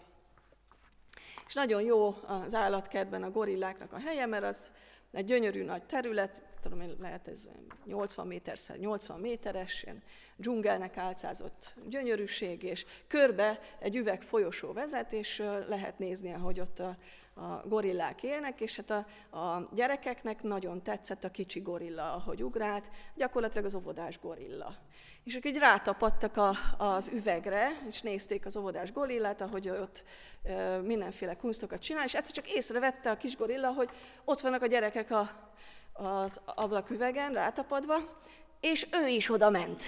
És 1.48 1.54
nagyon 1.54 1.82
jó 1.82 2.16
az 2.28 2.54
állatkertben 2.54 3.24
a 3.24 3.32
gorilláknak 3.32 3.94
a 3.94 4.00
helye, 4.00 4.26
mert 4.26 4.44
az 4.44 4.72
egy 5.12 5.26
gyönyörű 5.26 5.64
nagy 5.64 5.84
terület, 5.84 6.44
tudom 6.62 6.82
én, 6.82 6.96
lehet 7.00 7.28
ez 7.28 7.48
80 7.86 8.28
méterszer 8.28 8.78
80 8.78 9.20
méteres, 9.20 9.84
ilyen 9.84 10.04
dzsungelnek 10.36 10.98
álcázott 10.98 11.76
gyönyörűség, 11.88 12.64
és 12.64 12.86
körbe 13.08 13.60
egy 13.80 13.96
üveg 13.96 14.22
folyosó 14.22 14.74
vezet, 14.74 15.14
és 15.14 15.44
lehet 15.68 16.00
nézni, 16.00 16.34
ahogy 16.34 16.60
ott 16.60 16.80
a, 16.80 16.98
a 17.40 17.62
gorillák 17.66 18.24
élnek, 18.24 18.62
és 18.62 18.76
hát 18.76 18.90
a, 19.32 19.38
a 19.38 19.70
gyerekeknek 19.74 20.44
nagyon 20.44 20.84
tetszett 20.84 21.24
a 21.24 21.32
kicsi 21.32 21.60
gorilla, 21.60 22.14
ahogy 22.14 22.44
ugrált, 22.44 22.90
gyakorlatilag 23.16 23.66
az 23.66 23.76
óvodás 23.76 24.20
gorilla. 24.20 24.76
És 25.24 25.36
ők 25.36 25.46
így 25.46 25.58
rátapadtak 25.58 26.38
a, 26.38 26.54
az 26.78 27.08
üvegre, 27.08 27.72
és 27.88 28.02
nézték 28.02 28.46
az 28.46 28.58
óvodás 28.58 28.92
gorillát, 28.92 29.42
ahogy 29.42 29.70
ott 29.70 30.04
e, 30.44 30.78
mindenféle 30.78 31.36
kunstokat 31.36 31.82
csinál, 31.82 32.06
és 32.06 32.16
egyszer 32.16 32.36
csak 32.36 32.52
észrevette 32.52 33.10
a 33.10 33.18
kis 33.18 33.36
gorilla, 33.36 33.72
hogy 33.72 33.90
ott 34.26 34.40
vannak 34.40 34.62
a 34.62 34.68
gyerekek 34.68 35.12
a, 35.12 35.30
az 35.94 36.40
ablaküvegen 36.46 37.34
rátapadva, 37.34 37.96
és 38.60 38.88
ő 38.92 39.08
is 39.08 39.30
oda 39.30 39.50
ment. 39.50 39.84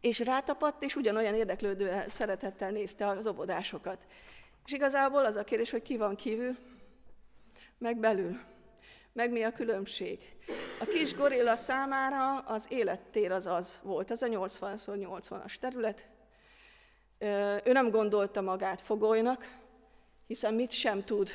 És 0.00 0.18
rátapadt, 0.18 0.82
és 0.82 0.96
ugyanolyan 0.96 1.34
érdeklődő 1.34 2.04
szeretettel 2.08 2.70
nézte 2.70 3.06
az 3.06 3.26
óvodásokat. 3.26 3.98
És 4.64 4.72
igazából 4.72 5.24
az 5.24 5.36
a 5.36 5.44
kérdés, 5.44 5.70
hogy 5.70 5.82
ki 5.82 5.96
van 5.96 6.16
kívül, 6.16 6.56
meg 7.78 7.96
belül. 7.96 8.40
Meg 9.12 9.30
mi 9.30 9.42
a 9.42 9.52
különbség? 9.52 10.36
A 10.80 10.84
kis 10.84 11.14
gorilla 11.14 11.56
számára 11.56 12.38
az 12.38 12.66
élettér 12.68 13.32
az 13.32 13.46
az 13.46 13.80
volt, 13.82 14.10
az 14.10 14.22
a 14.22 14.26
80x80-as 14.26 15.54
terület. 15.54 16.08
Ő 17.64 17.72
nem 17.72 17.90
gondolta 17.90 18.40
magát 18.40 18.80
fogolynak, 18.80 19.58
hiszen 20.26 20.54
mit 20.54 20.70
sem 20.70 21.04
tud 21.04 21.30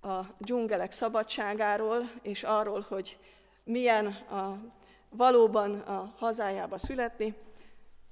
a 0.00 0.20
dzsungelek 0.38 0.92
szabadságáról, 0.92 2.10
és 2.22 2.42
arról, 2.42 2.86
hogy 2.88 3.18
milyen 3.64 4.06
a, 4.06 4.58
valóban 5.08 5.78
a 5.78 6.14
hazájába 6.16 6.78
születni. 6.78 7.34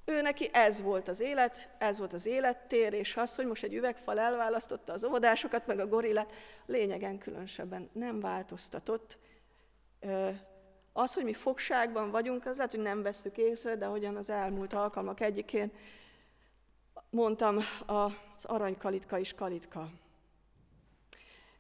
Ő 0.04 0.20
neki 0.20 0.50
ez 0.52 0.80
volt 0.80 1.08
az 1.08 1.20
élet, 1.20 1.68
ez 1.78 1.98
volt 1.98 2.12
az 2.12 2.26
élettér, 2.26 2.92
és 2.92 3.16
az, 3.16 3.34
hogy 3.34 3.46
most 3.46 3.62
egy 3.62 3.74
üvegfal 3.74 4.18
elválasztotta 4.18 4.92
az 4.92 5.04
óvodásokat, 5.04 5.66
meg 5.66 5.78
a 5.78 5.86
gorillát, 5.86 6.32
lényegen 6.66 7.18
különösebben 7.18 7.90
nem 7.92 8.20
változtatott. 8.20 9.18
Az, 10.92 11.14
hogy 11.14 11.24
mi 11.24 11.32
fogságban 11.32 12.10
vagyunk, 12.10 12.46
az 12.46 12.56
lehet, 12.56 12.72
hogy 12.72 12.82
nem 12.82 13.02
vesszük 13.02 13.36
észre, 13.36 13.76
de 13.76 13.86
hogyan 13.86 14.16
az 14.16 14.30
elmúlt 14.30 14.72
alkalmak 14.72 15.20
egyikén 15.20 15.72
mondtam, 17.10 17.58
az 17.86 18.44
aranykalitka 18.44 19.18
is 19.18 19.34
kalitka. 19.34 19.88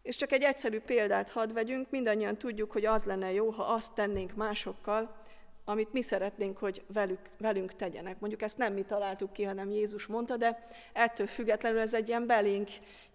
És 0.02 0.16
csak 0.16 0.32
egy 0.32 0.42
egyszerű 0.42 0.80
példát 0.80 1.30
hadd 1.30 1.52
vegyünk, 1.52 1.90
mindannyian 1.90 2.36
tudjuk, 2.36 2.72
hogy 2.72 2.84
az 2.84 3.04
lenne 3.04 3.32
jó, 3.32 3.50
ha 3.50 3.62
azt 3.62 3.92
tennénk 3.92 4.34
másokkal, 4.34 5.21
amit 5.64 5.92
mi 5.92 6.02
szeretnénk, 6.02 6.58
hogy 6.58 6.82
velük, 6.86 7.20
velünk 7.38 7.76
tegyenek. 7.76 8.20
Mondjuk 8.20 8.42
ezt 8.42 8.58
nem 8.58 8.72
mi 8.72 8.82
találtuk 8.82 9.32
ki, 9.32 9.42
hanem 9.42 9.70
Jézus 9.70 10.06
mondta, 10.06 10.36
de 10.36 10.64
ettől 10.92 11.26
függetlenül 11.26 11.80
ez 11.80 11.94
egy 11.94 12.08
ilyen 12.08 12.26
belénk 12.26 12.68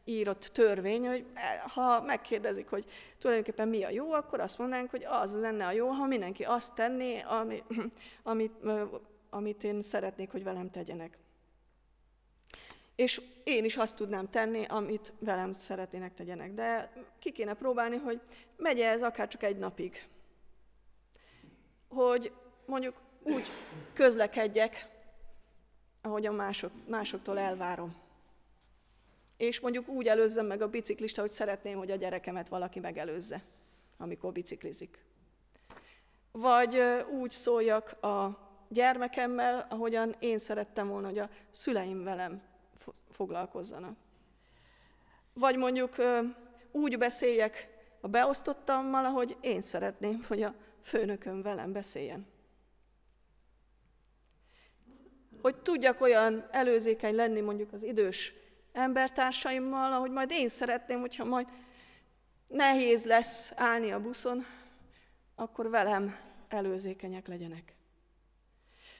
írott 0.03 0.49
törvény, 0.53 1.07
hogy 1.07 1.25
ha 1.73 2.01
megkérdezik, 2.01 2.69
hogy 2.69 2.85
tulajdonképpen 3.19 3.67
mi 3.67 3.83
a 3.83 3.89
jó, 3.89 4.11
akkor 4.11 4.39
azt 4.39 4.57
mondanánk, 4.57 4.89
hogy 4.89 5.03
az 5.03 5.39
lenne 5.39 5.65
a 5.65 5.71
jó, 5.71 5.87
ha 5.87 6.05
mindenki 6.05 6.43
azt 6.43 6.73
tenné, 6.73 7.19
ami, 7.19 7.63
amit, 8.23 8.53
amit 9.29 9.63
én 9.63 9.81
szeretnék, 9.81 10.31
hogy 10.31 10.43
velem 10.43 10.71
tegyenek. 10.71 11.17
És 12.95 13.21
én 13.43 13.63
is 13.63 13.77
azt 13.77 13.95
tudnám 13.95 14.29
tenni, 14.29 14.65
amit 14.65 15.13
velem 15.19 15.53
szeretnének 15.53 16.13
tegyenek. 16.13 16.53
De 16.53 16.91
ki 17.19 17.31
kéne 17.31 17.53
próbálni, 17.53 17.95
hogy 17.95 18.21
megy 18.55 18.79
ez 18.79 19.03
akár 19.03 19.27
csak 19.27 19.43
egy 19.43 19.57
napig. 19.57 20.07
Hogy 21.89 22.31
mondjuk 22.65 22.95
úgy 23.23 23.47
közlekedjek, 23.93 24.87
ahogy 26.01 26.25
a 26.25 26.31
mások, 26.31 26.71
másoktól 26.87 27.39
elvárom. 27.39 27.95
És 29.37 29.59
mondjuk 29.59 29.87
úgy 29.87 30.07
előzzem 30.07 30.45
meg 30.45 30.61
a 30.61 30.69
biciklista, 30.69 31.21
hogy 31.21 31.31
szeretném, 31.31 31.77
hogy 31.77 31.91
a 31.91 31.95
gyerekemet 31.95 32.49
valaki 32.49 32.79
megelőzze, 32.79 33.41
amikor 33.97 34.31
biciklizik. 34.31 35.05
Vagy 36.31 36.81
úgy 37.19 37.31
szóljak 37.31 38.03
a 38.03 38.39
gyermekemmel, 38.69 39.67
ahogyan 39.69 40.15
én 40.19 40.37
szerettem 40.37 40.87
volna, 40.87 41.07
hogy 41.07 41.19
a 41.19 41.29
szüleim 41.49 42.03
velem 42.03 42.41
foglalkozzanak. 43.11 43.95
Vagy 45.33 45.57
mondjuk 45.57 45.95
úgy 46.71 46.97
beszéljek 46.97 47.67
a 48.01 48.07
beosztottammal, 48.07 49.05
ahogy 49.05 49.37
én 49.41 49.61
szeretném, 49.61 50.23
hogy 50.27 50.41
a 50.41 50.53
főnököm 50.87 51.41
velem 51.41 51.71
beszéljen. 51.71 52.27
Hogy 55.41 55.55
tudjak 55.55 56.01
olyan 56.01 56.47
előzékeny 56.51 57.15
lenni 57.15 57.41
mondjuk 57.41 57.73
az 57.73 57.83
idős 57.83 58.33
embertársaimmal, 58.71 59.93
ahogy 59.93 60.11
majd 60.11 60.31
én 60.31 60.49
szeretném, 60.49 60.99
hogyha 60.99 61.25
majd 61.25 61.47
nehéz 62.47 63.05
lesz 63.05 63.51
állni 63.55 63.91
a 63.91 64.01
buszon, 64.01 64.45
akkor 65.35 65.69
velem 65.69 66.15
előzékenyek 66.47 67.27
legyenek. 67.27 67.75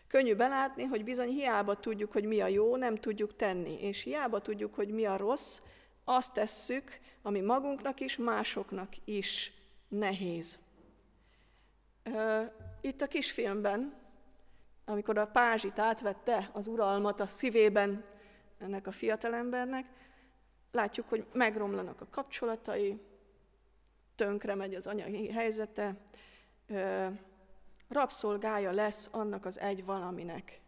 Könnyű 0.08 0.36
belátni, 0.36 0.84
hogy 0.84 1.04
bizony 1.04 1.30
hiába 1.30 1.80
tudjuk, 1.80 2.12
hogy 2.12 2.26
mi 2.26 2.41
a 2.41 2.47
jó, 2.47 2.76
nem 2.76 2.95
tudjuk 2.95 3.36
tenni, 3.36 3.82
és 3.82 4.02
hiába 4.02 4.41
tudjuk, 4.41 4.76
hogy 4.76 4.89
mi 4.89 5.06
a 5.06 5.17
rossz, 5.17 5.62
azt 6.04 6.34
tesszük, 6.34 7.00
ami 7.21 7.41
magunknak 7.41 8.00
is, 8.00 8.17
másoknak 8.17 8.93
is 9.06 9.54
nehéz. 9.88 10.60
Itt 12.81 13.01
a 13.01 13.07
kisfilmben, 13.07 13.93
amikor 14.85 15.17
a 15.17 15.27
pázsit 15.27 15.79
átvette 15.79 16.49
az 16.53 16.67
uralmat 16.67 17.19
a 17.19 17.27
szívében 17.27 18.03
ennek 18.57 18.87
a 18.87 18.91
fiatalembernek, 18.91 19.85
látjuk, 20.71 21.09
hogy 21.09 21.25
megromlanak 21.33 22.01
a 22.01 22.07
kapcsolatai, 22.09 23.01
tönkre 24.15 24.55
megy 24.55 24.73
az 24.73 24.87
anyagi 24.87 25.31
helyzete, 25.31 25.95
rabszolgája 27.89 28.71
lesz 28.71 29.09
annak 29.11 29.45
az 29.45 29.59
egy 29.59 29.85
valaminek. 29.85 30.61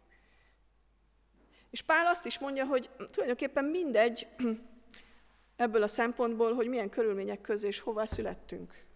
És 1.70 1.82
Pál 1.82 2.06
azt 2.06 2.26
is 2.26 2.38
mondja, 2.38 2.64
hogy 2.64 2.90
tulajdonképpen 3.10 3.64
mindegy 3.64 4.28
ebből 5.56 5.82
a 5.82 5.86
szempontból, 5.86 6.54
hogy 6.54 6.68
milyen 6.68 6.88
körülmények 6.88 7.40
közé 7.40 7.66
és 7.66 7.80
hova 7.80 8.06
születtünk. 8.06 8.88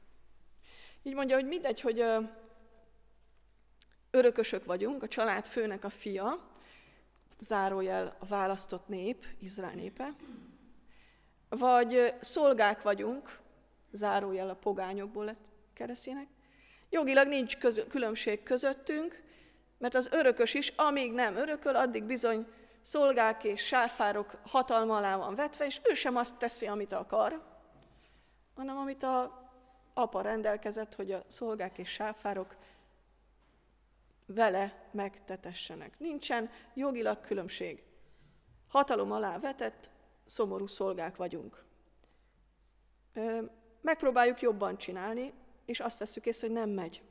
Így 1.06 1.14
mondja, 1.14 1.34
hogy 1.34 1.46
mindegy, 1.46 1.80
hogy 1.80 2.04
örökösök 4.10 4.64
vagyunk, 4.64 5.02
a 5.02 5.08
család 5.08 5.46
főnek 5.46 5.84
a 5.84 5.88
fia, 5.88 6.48
zárójel 7.38 8.16
a 8.18 8.26
választott 8.26 8.88
nép, 8.88 9.26
Izrael 9.38 9.74
népe, 9.74 10.14
vagy 11.48 12.14
szolgák 12.20 12.82
vagyunk, 12.82 13.38
zárójel 13.92 14.48
a 14.48 14.54
pogányokból 14.54 15.24
lett 15.24 15.40
keresztjének. 15.72 16.26
Jogilag 16.90 17.28
nincs 17.28 17.58
közö, 17.58 17.86
különbség 17.86 18.42
közöttünk, 18.42 19.22
mert 19.78 19.94
az 19.94 20.08
örökös 20.12 20.54
is, 20.54 20.68
amíg 20.68 21.12
nem 21.12 21.36
örököl, 21.36 21.76
addig 21.76 22.04
bizony 22.04 22.46
szolgák 22.80 23.44
és 23.44 23.66
sárfárok 23.66 24.36
hatalma 24.46 24.96
alá 24.96 25.16
van 25.16 25.34
vetve, 25.34 25.64
és 25.64 25.80
ő 25.82 25.94
sem 25.94 26.16
azt 26.16 26.38
teszi, 26.38 26.66
amit 26.66 26.92
akar, 26.92 27.42
hanem 28.54 28.76
amit 28.76 29.02
a 29.02 29.43
apa 29.94 30.20
rendelkezett, 30.20 30.94
hogy 30.94 31.12
a 31.12 31.24
szolgák 31.26 31.78
és 31.78 31.88
sárfárok 31.88 32.56
vele 34.26 34.88
megtetessenek. 34.90 35.98
Nincsen 35.98 36.50
jogilag 36.74 37.20
különbség. 37.20 37.82
Hatalom 38.68 39.12
alá 39.12 39.38
vetett, 39.38 39.90
szomorú 40.24 40.66
szolgák 40.66 41.16
vagyunk. 41.16 41.64
Megpróbáljuk 43.80 44.40
jobban 44.40 44.78
csinálni, 44.78 45.32
és 45.64 45.80
azt 45.80 45.98
veszük 45.98 46.26
észre, 46.26 46.46
hogy 46.46 46.56
nem 46.56 46.70
megy. 46.70 47.02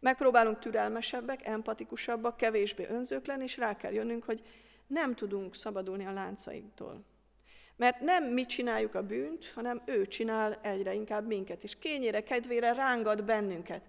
Megpróbálunk 0.00 0.58
türelmesebbek, 0.58 1.46
empatikusabbak, 1.46 2.36
kevésbé 2.36 2.86
önzők 2.88 3.26
lenni, 3.26 3.42
és 3.42 3.56
rá 3.56 3.76
kell 3.76 3.92
jönnünk, 3.92 4.24
hogy 4.24 4.42
nem 4.86 5.14
tudunk 5.14 5.54
szabadulni 5.54 6.06
a 6.06 6.12
láncaiktól. 6.12 7.04
Mert 7.78 8.00
nem 8.00 8.24
mi 8.24 8.46
csináljuk 8.46 8.94
a 8.94 9.02
bűnt, 9.02 9.52
hanem 9.54 9.82
ő 9.84 10.06
csinál 10.06 10.58
egyre 10.62 10.94
inkább 10.94 11.26
minket, 11.26 11.62
és 11.62 11.78
kényére, 11.78 12.22
kedvére 12.22 12.72
rángat 12.72 13.24
bennünket. 13.24 13.82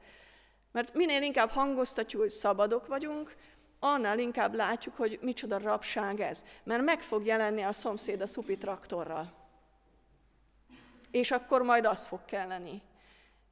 Mert 0.71 0.93
minél 0.93 1.21
inkább 1.21 1.49
hangoztatjuk, 1.49 2.21
hogy 2.21 2.31
szabadok 2.31 2.87
vagyunk, 2.87 3.35
annál 3.79 4.19
inkább 4.19 4.53
látjuk, 4.53 4.95
hogy 4.95 5.19
micsoda 5.21 5.57
rabság 5.57 6.19
ez. 6.19 6.43
Mert 6.63 6.83
meg 6.83 7.01
fog 7.01 7.25
jelenni 7.25 7.61
a 7.61 7.71
szomszéd 7.71 8.21
a 8.21 8.27
szupi 8.27 8.57
traktorral. 8.57 9.33
És 11.11 11.31
akkor 11.31 11.61
majd 11.61 11.85
az 11.85 12.05
fog 12.05 12.25
kelleni. 12.25 12.81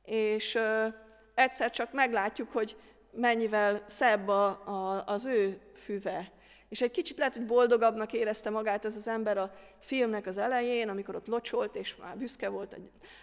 És 0.04 0.56
ö, 0.56 0.88
egyszer 1.34 1.72
csak 1.72 1.92
meglátjuk, 1.92 2.52
hogy 2.52 2.78
mennyivel 3.12 3.84
szebb 3.88 4.28
a, 4.28 4.48
a, 4.48 5.04
az 5.06 5.26
ő 5.26 5.60
füve, 5.74 6.32
és 6.70 6.82
egy 6.82 6.92
kicsit 6.92 7.18
lehet, 7.18 7.34
hogy 7.34 7.46
boldogabbnak 7.46 8.14
érezte 8.14 8.50
magát 8.50 8.86
ez 8.86 8.96
az 8.96 9.08
ember 9.08 9.38
a 9.38 9.56
filmnek 9.80 10.26
az 10.26 10.38
elején, 10.38 10.90
amikor 10.90 11.16
ott 11.16 11.28
locsolt, 11.28 11.76
és 11.76 11.96
már 11.96 12.18
büszke 12.18 12.50
volt 12.50 12.78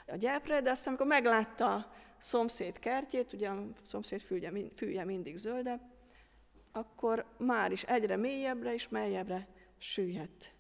a, 0.07 0.17
gyepre, 0.17 0.61
de 0.61 0.71
aztán, 0.71 0.89
amikor 0.89 1.07
meglátta 1.07 1.75
a 1.75 1.93
szomszéd 2.19 2.79
kertjét, 2.79 3.33
ugye 3.33 3.49
a 3.49 3.67
szomszéd 3.83 4.21
fülje, 4.21 4.53
fülje 4.77 5.05
mindig 5.05 5.37
zölde, 5.37 5.81
akkor 6.73 7.25
már 7.37 7.73
is 7.73 7.83
egyre 7.83 8.17
mélyebbre 8.17 8.73
és 8.73 8.89
mélyebbre 8.89 9.49
süllyedt. 9.79 10.53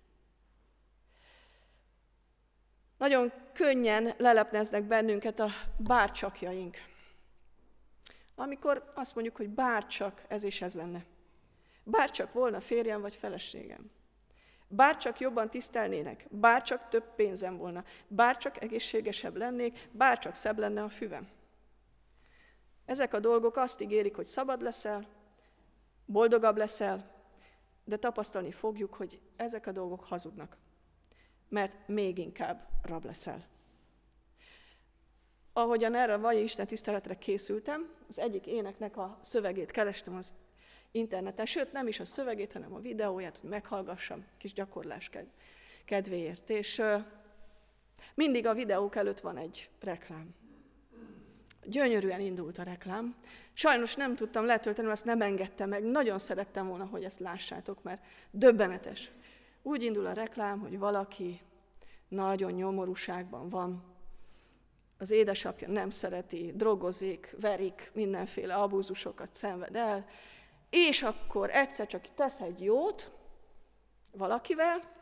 Nagyon 2.99 3.33
könnyen 3.53 4.15
lelepneznek 4.17 4.85
bennünket 4.85 5.41
a 5.41 5.49
bárcsakjaink. 5.77 6.77
Amikor 8.35 8.93
azt 8.95 9.15
mondjuk, 9.15 9.37
hogy 9.37 9.49
bárcsak 9.49 10.23
ez 10.29 10.45
és 10.45 10.63
ez 10.63 10.75
lenne. 10.75 11.05
Bár 11.85 12.11
csak 12.11 12.33
volna 12.33 12.61
férjem 12.61 13.01
vagy 13.01 13.15
feleségem. 13.15 13.91
Bár 14.69 14.97
csak 14.97 15.21
jobban 15.21 15.51
tisztelnének, 15.51 16.27
bár 16.31 16.63
csak 16.63 16.89
több 16.89 17.15
pénzem 17.15 17.57
volna, 17.57 17.85
bár 18.09 18.37
csak 18.37 18.63
egészségesebb 18.63 19.37
lennék, 19.37 19.89
bár 19.93 20.19
csak 20.19 20.35
szebb 20.35 20.59
lenne 20.59 20.83
a 20.83 20.89
füvem. 20.89 21.29
Ezek 22.85 23.15
a 23.15 23.21
dolgok 23.21 23.57
azt 23.57 23.81
ígérik, 23.81 24.17
hogy 24.17 24.27
szabad 24.27 24.63
leszel, 24.63 25.07
boldogabb 26.07 26.57
leszel, 26.57 27.13
de 27.85 27.97
tapasztalni 27.97 28.51
fogjuk, 28.51 28.95
hogy 28.95 29.21
ezek 29.37 29.67
a 29.67 29.73
dolgok 29.73 30.05
hazudnak, 30.05 30.57
mert 31.49 31.89
még 31.89 32.19
inkább 32.19 32.69
rab 32.83 33.05
leszel. 33.05 33.47
Ahogyan 35.53 35.95
erre 35.95 36.13
a 36.15 36.19
vagy 36.19 36.41
Isten 36.41 36.67
tiszteletre 36.67 37.19
készültem, 37.19 37.95
az 38.09 38.19
egyik 38.19 38.47
éneknek 38.47 38.97
a 38.97 39.19
szövegét 39.23 39.71
kerestem 39.71 40.17
az 40.17 40.33
interneten, 40.95 41.47
sőt 41.47 41.73
nem 41.73 41.87
is 41.87 42.01
a 42.01 42.05
szövegét, 42.05 42.53
hanem 42.53 42.75
a 42.75 42.79
videóját, 42.79 43.39
hogy 43.39 43.51
meghallgassam, 43.51 44.25
kis 44.39 44.53
gyakorlás 44.53 45.11
kedvéért. 45.85 46.51
És 46.51 46.83
mindig 48.15 48.47
a 48.47 48.55
videók 48.55 48.97
előtt 48.97 49.21
van 49.21 49.37
egy 49.37 49.71
reklám. 49.81 50.35
Gyönyörűen 51.65 52.21
indult 52.21 52.59
a 52.59 52.63
reklám. 52.63 53.17
Sajnos 53.53 53.95
nem 53.95 54.17
tudtam 54.17 54.45
letölteni, 54.45 54.89
azt 54.89 55.05
nem 55.05 55.21
engedte 55.21 55.67
meg. 55.67 55.83
Nagyon 55.83 56.19
szerettem 56.19 56.69
volna, 56.69 56.85
hogy 56.85 57.05
ezt 57.05 57.21
lássátok, 57.21 57.83
mert 57.83 58.05
döbbenetes. 58.31 59.11
Úgy 59.63 59.83
indul 59.83 60.07
a 60.07 60.13
reklám, 60.13 60.61
hogy 60.61 60.79
valaki 60.79 61.41
nagyon 62.09 62.53
nyomorúságban 62.53 63.49
van, 63.49 63.95
az 64.99 65.11
édesapja 65.11 65.69
nem 65.69 65.91
szereti, 65.91 66.53
drogozik, 66.55 67.35
verik, 67.41 67.91
mindenféle 67.95 68.55
abúzusokat 68.55 69.31
szenved 69.33 69.77
el, 69.77 70.07
és 70.71 71.03
akkor 71.03 71.51
egyszer 71.51 71.87
csak 71.87 72.15
tesz 72.15 72.41
egy 72.41 72.63
jót 72.63 73.11
valakivel, 74.13 74.93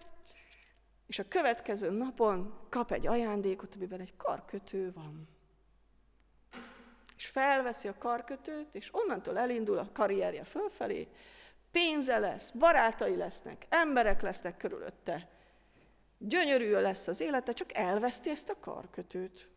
és 1.07 1.19
a 1.19 1.29
következő 1.29 1.91
napon 1.91 2.55
kap 2.69 2.93
egy 2.93 3.07
ajándékot, 3.07 3.75
amiben 3.75 4.01
egy 4.01 4.17
karkötő 4.17 4.93
van. 4.93 5.29
És 7.17 7.27
felveszi 7.27 7.89
a 7.89 7.99
karkötőt, 7.99 8.75
és 8.75 8.89
onnantól 8.93 9.39
elindul 9.39 9.79
a 9.79 9.89
karrierje 9.93 10.45
fölfelé, 10.45 11.09
pénze 11.71 12.19
lesz, 12.19 12.51
barátai 12.51 13.17
lesznek, 13.17 13.67
emberek 13.69 14.23
lesznek 14.23 14.57
körülötte. 14.57 15.29
Gyönyörű 16.19 16.73
lesz 16.73 17.09
az 17.09 17.21
élete, 17.21 17.53
csak 17.53 17.75
elveszti 17.75 18.31
ezt 18.31 18.49
a 18.49 18.61
karkötőt. 18.61 19.49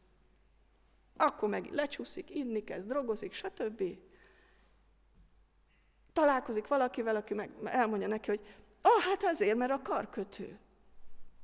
Akkor 1.17 1.49
meg 1.49 1.71
lecsúszik, 1.71 2.29
inni 2.29 2.63
kezd, 2.63 2.87
drogozik, 2.87 3.33
stb 3.33 3.83
találkozik 6.15 6.67
valakivel, 6.67 7.15
aki 7.15 7.33
meg 7.33 7.49
elmondja 7.63 8.07
neki, 8.07 8.29
hogy 8.29 8.39
ah, 8.81 9.03
hát 9.09 9.23
azért, 9.23 9.57
mert 9.57 9.71
a 9.71 9.81
karkötő. 9.83 10.59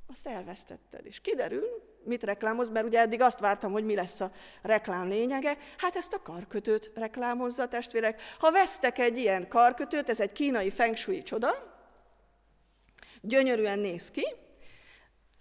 Azt 0.06 0.26
elvesztetted. 0.26 1.06
És 1.06 1.20
kiderül, 1.20 1.64
mit 2.04 2.22
reklámoz, 2.22 2.68
mert 2.68 2.86
ugye 2.86 3.00
eddig 3.00 3.20
azt 3.20 3.40
vártam, 3.40 3.72
hogy 3.72 3.84
mi 3.84 3.94
lesz 3.94 4.20
a 4.20 4.30
reklám 4.62 5.08
lényege. 5.08 5.56
Hát 5.78 5.96
ezt 5.96 6.12
a 6.12 6.22
karkötőt 6.22 6.90
reklámozza, 6.94 7.68
testvérek. 7.68 8.22
Ha 8.38 8.50
vesztek 8.50 8.98
egy 8.98 9.18
ilyen 9.18 9.48
karkötőt, 9.48 10.08
ez 10.08 10.20
egy 10.20 10.32
kínai 10.32 10.70
feng 10.70 10.96
shui 10.96 11.22
csoda, 11.22 11.80
gyönyörűen 13.20 13.78
néz 13.78 14.10
ki, 14.10 14.24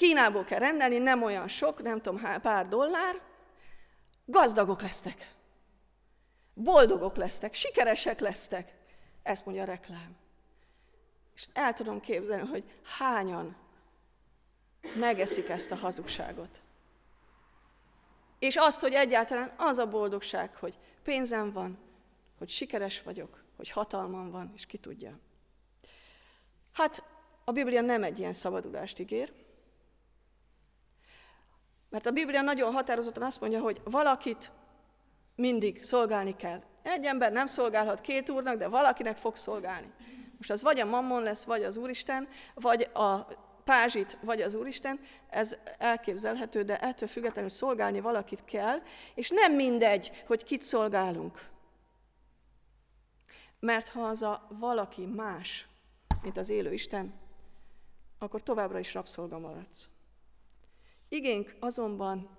Kínából 0.01 0.43
kell 0.43 0.59
rendelni, 0.59 0.97
nem 0.97 1.23
olyan 1.23 1.47
sok, 1.47 1.81
nem 1.81 2.01
tudom, 2.01 2.41
pár 2.41 2.67
dollár, 2.67 3.21
gazdagok 4.25 4.81
lesztek, 4.81 5.35
boldogok 6.53 7.15
lesztek, 7.15 7.53
sikeresek 7.53 8.19
lesztek. 8.19 8.80
Ezt 9.23 9.45
mondja 9.45 9.63
a 9.63 9.65
reklám. 9.65 10.15
És 11.35 11.47
el 11.53 11.73
tudom 11.73 11.99
képzelni, 11.99 12.47
hogy 12.47 12.79
hányan 12.97 13.55
megeszik 14.95 15.49
ezt 15.49 15.71
a 15.71 15.75
hazugságot. 15.75 16.61
És 18.39 18.55
azt, 18.55 18.79
hogy 18.79 18.93
egyáltalán 18.93 19.53
az 19.57 19.77
a 19.77 19.87
boldogság, 19.87 20.55
hogy 20.55 20.77
pénzem 21.03 21.51
van, 21.51 21.77
hogy 22.37 22.49
sikeres 22.49 23.01
vagyok, 23.01 23.43
hogy 23.55 23.69
hatalmam 23.69 24.31
van, 24.31 24.51
és 24.55 24.65
ki 24.65 24.77
tudja. 24.77 25.19
Hát 26.71 27.03
a 27.43 27.51
Biblia 27.51 27.81
nem 27.81 28.03
egy 28.03 28.19
ilyen 28.19 28.33
szabadulást 28.33 28.99
ígér, 28.99 29.33
mert 31.89 32.05
a 32.05 32.11
Biblia 32.11 32.41
nagyon 32.41 32.73
határozottan 32.73 33.23
azt 33.23 33.39
mondja, 33.41 33.61
hogy 33.61 33.81
valakit 33.83 34.51
mindig 35.35 35.83
szolgálni 35.83 36.35
kell. 36.35 36.63
Egy 36.83 37.05
ember 37.05 37.31
nem 37.31 37.47
szolgálhat 37.47 38.01
két 38.01 38.29
úrnak, 38.29 38.57
de 38.57 38.67
valakinek 38.67 39.17
fog 39.17 39.35
szolgálni. 39.35 39.91
Most 40.37 40.51
az 40.51 40.61
vagy 40.61 40.79
a 40.79 40.85
mammon 40.85 41.23
lesz, 41.23 41.43
vagy 41.43 41.63
az 41.63 41.77
Úristen, 41.77 42.27
vagy 42.53 42.89
a 42.93 43.27
pázsit, 43.63 44.17
vagy 44.21 44.41
az 44.41 44.53
Úristen, 44.53 44.99
ez 45.29 45.57
elképzelhető, 45.77 46.63
de 46.63 46.79
ettől 46.79 47.07
függetlenül 47.07 47.49
szolgálni 47.49 47.99
valakit 47.99 48.45
kell, 48.45 48.81
és 49.15 49.29
nem 49.29 49.53
mindegy, 49.53 50.23
hogy 50.27 50.43
kit 50.43 50.63
szolgálunk. 50.63 51.49
Mert 53.59 53.87
ha 53.87 54.01
az 54.01 54.21
a 54.21 54.47
valaki 54.49 55.05
más, 55.05 55.67
mint 56.21 56.37
az 56.37 56.49
élő 56.49 56.73
Isten, 56.73 57.13
akkor 58.19 58.43
továbbra 58.43 58.79
is 58.79 58.93
rabszolga 58.93 59.39
maradsz. 59.39 59.89
Igénk 61.09 61.55
azonban 61.59 62.29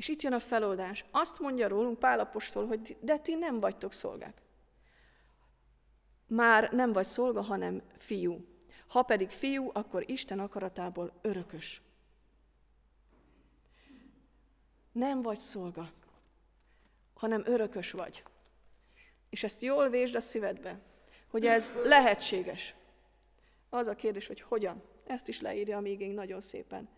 És 0.00 0.08
itt 0.08 0.22
jön 0.22 0.32
a 0.32 0.38
feloldás. 0.38 1.04
Azt 1.10 1.38
mondja 1.38 1.68
rólunk 1.68 1.98
Pálapostól, 1.98 2.66
hogy 2.66 2.96
de 3.00 3.18
ti 3.18 3.34
nem 3.34 3.60
vagytok 3.60 3.92
szolgák. 3.92 4.42
Már 6.26 6.72
nem 6.72 6.92
vagy 6.92 7.06
szolga, 7.06 7.40
hanem 7.40 7.82
fiú. 7.98 8.44
Ha 8.86 9.02
pedig 9.02 9.30
fiú, 9.30 9.70
akkor 9.72 10.10
Isten 10.10 10.38
akaratából 10.38 11.12
örökös. 11.20 11.82
Nem 14.92 15.22
vagy 15.22 15.38
szolga, 15.38 15.90
hanem 17.14 17.42
örökös 17.46 17.90
vagy. 17.90 18.22
És 19.30 19.42
ezt 19.42 19.62
jól 19.62 19.88
vésd 19.88 20.14
a 20.14 20.20
szívedbe, 20.20 20.80
hogy 21.26 21.46
ez 21.46 21.72
lehetséges. 21.84 22.74
Az 23.68 23.86
a 23.86 23.94
kérdés, 23.94 24.26
hogy 24.26 24.40
hogyan. 24.40 24.82
Ezt 25.06 25.28
is 25.28 25.40
leírja 25.40 25.76
a 25.76 25.80
mégénk 25.80 26.14
nagyon 26.14 26.40
szépen. 26.40 26.88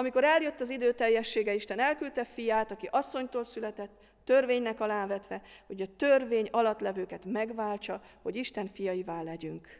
Amikor 0.00 0.24
eljött 0.24 0.60
az 0.60 0.70
idő 0.70 0.92
teljessége, 0.92 1.54
Isten 1.54 1.78
elküldte 1.78 2.24
fiát, 2.24 2.70
aki 2.70 2.88
asszonytól 2.90 3.44
született, 3.44 3.90
törvénynek 4.24 4.80
alávetve, 4.80 5.42
hogy 5.66 5.80
a 5.80 5.96
törvény 5.96 6.48
alatt 6.50 6.80
levőket 6.80 7.24
megváltsa, 7.24 8.02
hogy 8.22 8.36
Isten 8.36 8.66
fiaivá 8.66 9.22
legyünk. 9.22 9.78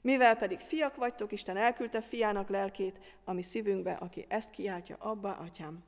Mivel 0.00 0.36
pedig 0.36 0.58
fiak 0.58 0.96
vagytok, 0.96 1.32
Isten 1.32 1.56
elküldte 1.56 2.00
fiának 2.00 2.48
lelkét, 2.48 3.00
ami 3.24 3.42
szívünkbe, 3.42 3.92
aki 3.92 4.24
ezt 4.28 4.50
kiáltja, 4.50 4.96
abba, 4.98 5.36
atyám. 5.36 5.84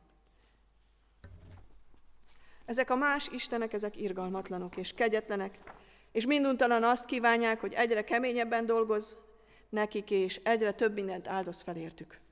Ezek 2.65 2.91
a 2.91 2.97
más 2.97 3.29
istenek, 3.29 3.73
ezek 3.73 3.97
irgalmatlanok 3.97 4.77
és 4.77 4.93
kegyetlenek, 4.93 5.59
és 6.13 6.27
minduntalan 6.27 6.85
azt 6.85 7.05
kívánják, 7.05 7.61
hogy 7.61 7.73
egyre 7.73 8.05
keményebben 8.05 8.67
dolgoz 8.67 9.19
nekik, 9.69 10.11
és 10.11 10.41
egyre 10.45 10.73
több 10.73 10.95
mindent 10.95 11.29
áldoz 11.29 11.61
felértük. 11.61 12.25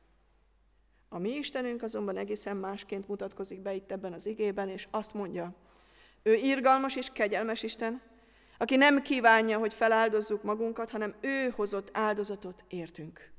A 1.14 1.18
mi 1.18 1.30
Istenünk 1.30 1.82
azonban 1.82 2.16
egészen 2.16 2.56
másként 2.56 3.08
mutatkozik 3.08 3.60
be 3.60 3.74
itt 3.74 3.92
ebben 3.92 4.12
az 4.12 4.26
igében, 4.26 4.68
és 4.68 4.88
azt 4.90 5.14
mondja, 5.14 5.54
ő 6.22 6.34
irgalmas 6.34 6.96
és 6.96 7.10
kegyelmes 7.12 7.62
Isten, 7.62 8.02
aki 8.58 8.76
nem 8.76 9.02
kívánja, 9.02 9.58
hogy 9.58 9.74
feláldozzuk 9.74 10.42
magunkat, 10.42 10.90
hanem 10.90 11.14
ő 11.20 11.48
hozott 11.48 11.88
áldozatot 11.92 12.64
értünk. 12.68 13.30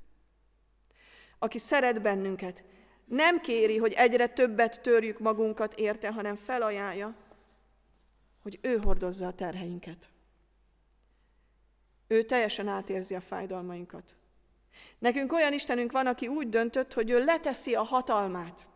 Aki 1.40 1.58
szeret 1.58 2.02
bennünket, 2.02 2.64
nem 3.06 3.42
kéri, 3.42 3.78
hogy 3.78 3.94
egyre 3.94 4.28
többet 4.28 4.82
törjük 4.82 5.20
magunkat 5.20 5.74
érte, 5.74 6.12
hanem 6.12 6.36
felajánlja, 6.36 7.16
hogy 8.42 8.60
ő 8.62 8.78
hordozza 8.78 9.28
a 9.28 9.34
terheinket. 9.34 10.10
Ő 12.08 12.24
teljesen 12.24 12.68
átérzi 12.68 13.16
a 13.16 13.22
fájdalmainkat. 13.22 14.16
Nekünk 14.98 15.34
olyan 15.34 15.54
Istenünk 15.54 15.92
van, 15.92 16.08
aki 16.08 16.28
úgy 16.28 16.50
döntött, 16.50 16.94
hogy 16.94 17.10
ő 17.10 17.24
leteszi 17.24 17.76
a 17.76 17.84
hatalmát, 17.84 18.68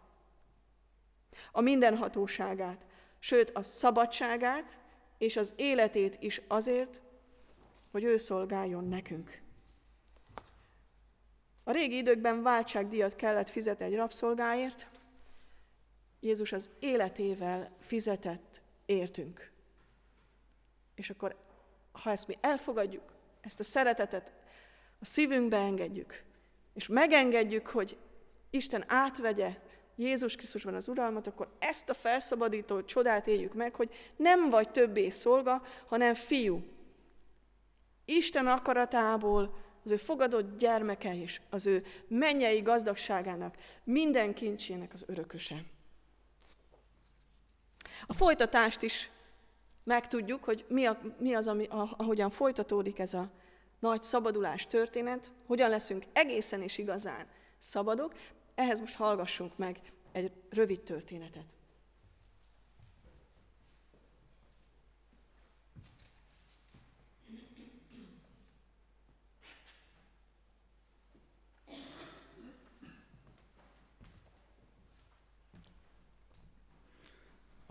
a 1.52 1.62
mindenhatóságát, 1.62 2.86
sőt 3.20 3.50
a 3.50 3.64
szabadságát 3.64 4.80
és 5.18 5.36
az 5.36 5.54
életét 5.56 6.18
is 6.20 6.42
azért, 6.48 7.02
hogy 7.92 8.04
ő 8.04 8.18
szolgáljon 8.18 8.88
nekünk. 8.88 9.42
A 11.64 11.72
régi 11.72 11.98
időkben 11.98 12.42
váltságdíjat 12.42 13.16
kellett 13.16 13.50
fizetni 13.50 13.86
egy 13.86 13.96
rabszolgáért, 13.96 14.88
Jézus 16.20 16.52
az 16.52 16.70
életével 16.80 17.72
fizetett 17.80 18.62
értünk. 18.86 19.52
És 20.96 21.10
akkor, 21.10 21.36
ha 21.92 22.12
ezt 22.12 22.28
mi 22.28 22.38
elfogadjuk, 22.42 23.14
ezt 23.42 23.60
a 23.60 23.64
szeretetet 23.64 24.34
a 25.00 25.06
szívünkbe 25.06 25.58
engedjük, 25.58 26.24
és 26.74 26.88
megengedjük, 26.88 27.68
hogy 27.68 27.98
Isten 28.50 28.84
átvegye 28.88 29.58
Jézus 29.96 30.36
Krisztusban 30.36 30.74
az 30.74 30.88
uralmat, 30.88 31.28
akkor 31.28 31.56
ezt 31.60 31.90
a 31.90 31.94
felszabadító 31.94 32.84
csodát 32.84 33.28
éljük 33.28 33.54
meg, 33.54 33.76
hogy 33.76 33.94
nem 34.16 34.50
vagy 34.50 34.70
többé 34.70 35.10
szolga, 35.10 35.64
hanem 35.88 36.14
fiú. 36.14 36.64
Isten 38.06 38.48
akaratából 38.48 39.58
az 39.84 39.92
ő 39.92 39.98
fogadott 39.98 40.58
gyermeke 40.58 41.14
is, 41.14 41.42
az 41.50 41.66
ő 41.66 41.86
mennyei 42.08 42.62
gazdagságának, 42.62 43.56
minden 43.84 44.34
kincsének 44.34 44.94
az 44.94 45.04
örököse. 45.08 45.64
A 48.08 48.14
folytatást 48.14 48.82
is 48.82 49.10
megtudjuk, 49.84 50.44
hogy 50.44 50.66
mi, 50.68 50.86
a, 50.86 51.00
mi 51.18 51.34
az, 51.34 51.48
ami, 51.48 51.66
ahogyan 51.70 52.30
folytatódik 52.30 53.00
ez 53.00 53.14
a 53.14 53.30
nagy 53.80 54.04
szabadulás 54.04 54.68
történet, 54.68 55.32
hogyan 55.46 55.70
leszünk 55.70 56.04
egészen 56.14 56.62
és 56.62 56.78
igazán 56.78 57.28
szabadok, 57.60 58.14
ehhez 58.56 58.80
most 58.80 58.96
hallgassunk 58.96 59.58
meg 59.58 59.80
egy 60.12 60.32
rövid 60.50 60.82
történetet. 60.82 61.46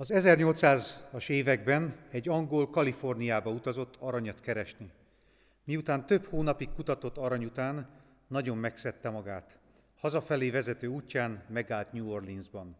Az 0.00 0.10
1800-as 0.14 1.28
években 1.28 1.96
egy 2.10 2.28
angol 2.28 2.70
Kaliforniába 2.70 3.50
utazott 3.50 3.96
aranyat 3.96 4.40
keresni. 4.40 4.90
Miután 5.68 6.06
több 6.06 6.24
hónapig 6.24 6.68
kutatott 6.74 7.16
arany 7.16 7.44
után, 7.44 7.88
nagyon 8.26 8.56
megszedte 8.56 9.10
magát. 9.10 9.58
Hazafelé 9.96 10.50
vezető 10.50 10.86
útján 10.86 11.44
megállt 11.48 11.92
New 11.92 12.10
Orleansban. 12.10 12.76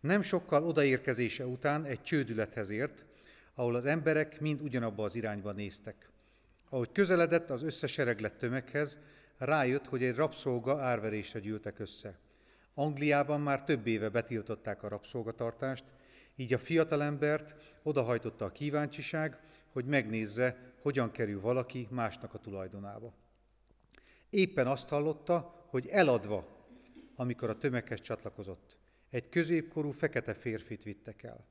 Nem 0.00 0.22
sokkal 0.22 0.66
odaérkezése 0.66 1.46
után 1.46 1.84
egy 1.84 2.02
csődülethez 2.02 2.70
ért, 2.70 3.04
ahol 3.54 3.74
az 3.74 3.84
emberek 3.84 4.40
mind 4.40 4.60
ugyanabba 4.60 5.04
az 5.04 5.14
irányba 5.14 5.52
néztek. 5.52 6.08
Ahogy 6.68 6.92
közeledett 6.92 7.50
az 7.50 7.62
összesereglett 7.62 8.38
tömeghez, 8.38 8.98
rájött, 9.38 9.86
hogy 9.86 10.02
egy 10.02 10.14
rabszolga 10.14 10.82
árverésre 10.82 11.40
gyűltek 11.40 11.78
össze. 11.78 12.18
Angliában 12.74 13.40
már 13.40 13.64
több 13.64 13.86
éve 13.86 14.08
betiltották 14.08 14.82
a 14.82 14.88
rabszolgatartást, 14.88 15.84
így 16.36 16.52
a 16.52 16.58
fiatalembert 16.58 17.54
odahajtotta 17.82 18.44
a 18.44 18.52
kíváncsiság, 18.52 19.38
hogy 19.72 19.84
megnézze, 19.84 20.69
hogyan 20.82 21.10
kerül 21.10 21.40
valaki 21.40 21.88
másnak 21.90 22.34
a 22.34 22.38
tulajdonába. 22.38 23.14
Éppen 24.30 24.66
azt 24.66 24.88
hallotta, 24.88 25.66
hogy 25.66 25.86
eladva, 25.86 26.66
amikor 27.14 27.50
a 27.50 27.58
tömeghez 27.58 28.00
csatlakozott. 28.00 28.78
Egy 29.10 29.28
középkorú 29.28 29.90
fekete 29.90 30.34
férfit 30.34 30.82
vittek 30.82 31.22
el. 31.22 31.46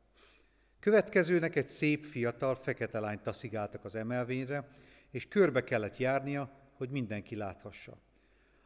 Következőnek 0.80 1.56
egy 1.56 1.68
szép 1.68 2.06
fiatal 2.06 2.56
fekete 2.56 3.00
lányt 3.00 3.22
taszigáltak 3.22 3.86
az 3.86 3.96
emelvényre, 3.96 4.68
és 5.12 5.28
körbe 5.28 5.64
kellett 5.64 5.98
járnia, 5.98 6.52
hogy 6.74 6.90
mindenki 6.90 7.36
láthassa. 7.36 7.98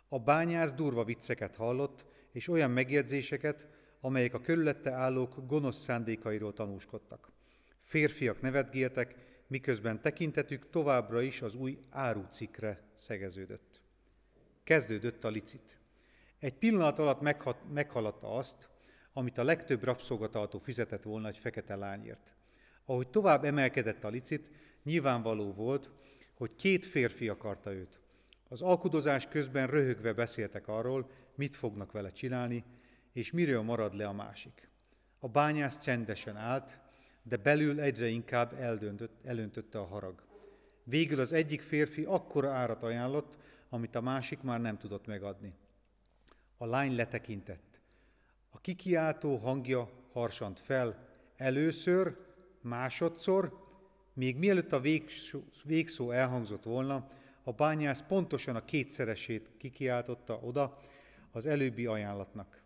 A 0.08 0.20
bányász 0.20 0.74
durva 0.74 1.04
vicceket 1.04 1.56
hallott, 1.56 2.06
és 2.32 2.48
olyan 2.48 2.72
megjegyzéseket, 2.72 3.68
amelyek 4.02 4.34
a 4.34 4.40
körülötte 4.40 4.92
állók 4.92 5.48
gonosz 5.48 5.82
szándékairól 5.82 6.54
tanúskodtak. 6.54 7.32
Férfiak 7.80 8.42
nevetgéltek, 8.42 9.16
miközben 9.54 10.02
tekintetük 10.02 10.70
továbbra 10.70 11.22
is 11.22 11.42
az 11.42 11.56
új 11.56 11.78
árucikre 11.90 12.82
szegeződött. 12.96 13.82
Kezdődött 14.64 15.24
a 15.24 15.30
licit. 15.30 15.78
Egy 16.40 16.54
pillanat 16.54 17.00
alatt 17.00 17.22
meghat, 17.22 17.58
meghaladta 17.74 18.36
azt, 18.36 18.70
amit 19.14 19.38
a 19.38 19.44
legtöbb 19.44 19.84
rabszolgatartó 19.84 20.60
fizetett 20.60 21.04
volna 21.04 21.28
egy 21.28 21.38
fekete 21.38 21.76
lányért. 21.76 22.36
Ahogy 22.86 23.08
tovább 23.08 23.44
emelkedett 23.44 24.04
a 24.04 24.10
licit, 24.10 24.50
nyilvánvaló 24.84 25.54
volt, 25.54 25.92
hogy 26.34 26.56
két 26.56 26.86
férfi 26.86 27.28
akarta 27.28 27.74
őt. 27.74 28.00
Az 28.50 28.62
alkudozás 28.62 29.28
közben 29.28 29.68
röhögve 29.68 30.14
beszéltek 30.14 30.68
arról, 30.68 31.10
mit 31.36 31.56
fognak 31.56 31.92
vele 31.92 32.12
csinálni, 32.12 32.64
és 33.12 33.32
miről 33.32 33.62
marad 33.62 33.96
le 33.96 34.08
a 34.08 34.14
másik. 34.14 34.70
A 35.20 35.28
bányász 35.28 35.80
csendesen 35.80 36.38
állt, 36.38 36.82
de 37.24 37.38
belül 37.38 37.80
egyre 37.80 38.08
inkább 38.08 38.54
eldöntött, 38.54 39.26
elöntötte 39.26 39.80
a 39.80 39.86
harag. 39.86 40.24
Végül 40.84 41.20
az 41.20 41.34
egyik 41.34 41.62
férfi 41.62 42.04
akkora 42.04 42.52
árat 42.52 42.84
ajánlott, 42.84 43.38
amit 43.70 43.96
a 43.96 44.02
másik 44.02 44.42
már 44.42 44.62
nem 44.62 44.78
tudott 44.78 45.06
megadni. 45.06 45.54
A 46.58 46.66
lány 46.66 46.96
letekintett. 46.96 47.80
A 48.50 48.62
kikiáltó 48.62 49.36
hangja 49.36 49.90
harsant 50.12 50.60
fel, 50.60 51.08
először, 51.36 52.18
másodszor, 52.62 53.62
még 54.14 54.38
mielőtt 54.38 54.72
a 54.72 54.80
végszó, 54.80 55.44
végszó 55.64 56.12
elhangzott 56.12 56.64
volna, 56.64 57.10
a 57.44 57.52
bányász 57.52 58.04
pontosan 58.08 58.56
a 58.56 58.66
kétszeresét 58.66 59.50
kikiáltotta 59.58 60.38
oda 60.38 60.82
az 61.32 61.46
előbbi 61.46 61.86
ajánlatnak. 61.86 62.62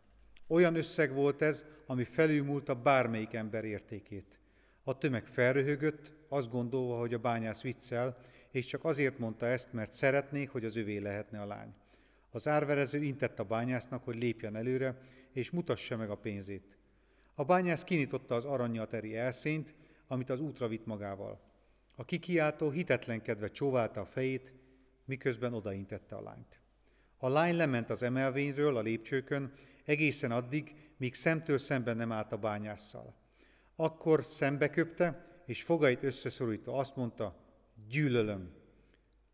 Olyan 0.47 0.75
összeg 0.75 1.13
volt 1.13 1.41
ez, 1.41 1.65
ami 1.85 2.03
felülmúlta 2.03 2.75
bármelyik 2.75 3.33
ember 3.33 3.63
értékét. 3.63 4.39
A 4.87 4.97
tömeg 4.97 5.25
felröhögött, 5.25 6.11
azt 6.27 6.49
gondolva, 6.49 6.99
hogy 6.99 7.13
a 7.13 7.19
bányász 7.19 7.61
viccel, 7.61 8.17
és 8.51 8.65
csak 8.65 8.83
azért 8.83 9.19
mondta 9.19 9.45
ezt, 9.45 9.73
mert 9.73 9.93
szeretnék, 9.93 10.49
hogy 10.49 10.65
az 10.65 10.75
övé 10.75 10.97
lehetne 10.97 11.41
a 11.41 11.45
lány. 11.45 11.73
Az 12.29 12.47
árverező 12.47 13.03
intett 13.03 13.39
a 13.39 13.43
bányásznak, 13.43 14.03
hogy 14.03 14.21
lépjen 14.21 14.55
előre, 14.55 15.01
és 15.31 15.51
mutassa 15.51 15.97
meg 15.97 16.09
a 16.09 16.17
pénzét. 16.17 16.77
A 17.35 17.43
bányász 17.43 17.83
kinyitotta 17.83 18.35
az 18.35 18.45
aranyateri 18.45 19.15
elszényt, 19.15 19.75
amit 20.07 20.29
az 20.29 20.39
útra 20.39 20.67
vitt 20.67 20.85
magával. 20.85 21.39
A 21.95 22.05
kikiáltó 22.05 22.69
hitetlenkedve 22.69 23.47
csóválta 23.47 24.01
a 24.01 24.05
fejét, 24.05 24.53
miközben 25.05 25.53
odaintette 25.53 26.15
a 26.15 26.21
lányt. 26.21 26.61
A 27.17 27.29
lány 27.29 27.55
lement 27.55 27.89
az 27.89 28.03
emelvényről 28.03 28.77
a 28.77 28.81
lépcsőkön, 28.81 29.53
egészen 29.85 30.31
addig, 30.31 30.75
míg 30.97 31.13
szemtől 31.13 31.57
szemben 31.57 31.97
nem 31.97 32.11
állt 32.11 32.31
a 32.31 32.37
bányásszal. 32.37 33.25
Akkor 33.79 34.23
szembeköpte, 34.23 35.25
és 35.45 35.63
fogait 35.63 36.03
összeszorítva 36.03 36.77
azt 36.77 36.95
mondta, 36.95 37.35
gyűlölöm. 37.89 38.51